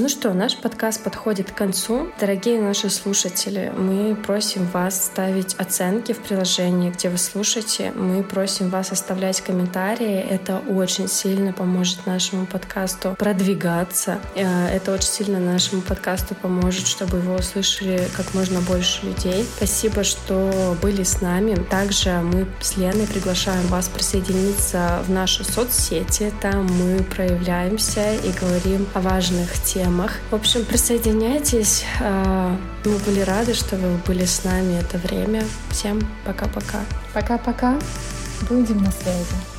Ну 0.00 0.08
что, 0.08 0.32
наш 0.32 0.56
подкаст 0.56 1.02
подходит 1.02 1.50
к 1.50 1.56
концу. 1.56 2.06
Дорогие 2.20 2.60
наши 2.60 2.88
слушатели, 2.88 3.72
мы 3.76 4.14
просим 4.14 4.64
вас 4.66 5.06
ставить 5.06 5.56
оценки 5.56 6.12
в 6.12 6.18
приложении, 6.18 6.90
где 6.90 7.08
вы 7.08 7.18
слушаете. 7.18 7.90
Мы 7.96 8.22
просим 8.22 8.70
вас 8.70 8.92
оставлять 8.92 9.40
комментарии. 9.40 10.20
Это 10.20 10.58
очень 10.68 11.08
сильно 11.08 11.52
поможет 11.52 12.06
нашему 12.06 12.46
подкасту 12.46 13.16
продвигаться. 13.18 14.20
Э, 14.36 14.68
это 14.68 14.92
очень 14.92 15.08
сильно 15.08 15.40
нашему 15.40 15.82
подкасту 15.82 16.36
поможет, 16.36 16.86
чтобы 16.86 17.18
его 17.18 17.34
услышали 17.34 18.08
как 18.16 18.34
можно 18.34 18.60
больше 18.60 19.04
людей. 19.04 19.44
Спасибо, 19.56 20.04
что 20.04 20.76
были 20.80 21.02
с 21.02 21.20
нами. 21.20 21.56
Также 21.56 22.10
мы 22.20 22.46
с 22.60 22.76
Леной 22.76 23.08
приглашаем 23.08 23.66
вас 23.66 23.88
присоединиться 23.88 25.02
в 25.08 25.10
наши 25.10 25.42
соцсети. 25.42 26.32
Там 26.40 26.66
мы 26.66 27.02
проявляемся 27.02 28.14
и 28.14 28.30
говорим 28.30 28.86
о 28.94 29.00
важных 29.00 29.54
темах 29.64 29.87
темах. 29.88 30.12
В 30.30 30.34
общем, 30.34 30.64
присоединяйтесь. 30.64 31.84
А, 32.00 32.56
мы 32.84 32.98
были 32.98 33.20
рады, 33.20 33.54
что 33.54 33.76
вы 33.76 33.96
были 34.06 34.24
с 34.24 34.44
нами 34.44 34.78
это 34.78 34.98
время. 34.98 35.42
Всем 35.70 36.00
пока-пока. 36.24 36.80
Пока-пока. 37.14 37.78
Будем 38.48 38.82
на 38.82 38.92
связи. 38.92 39.57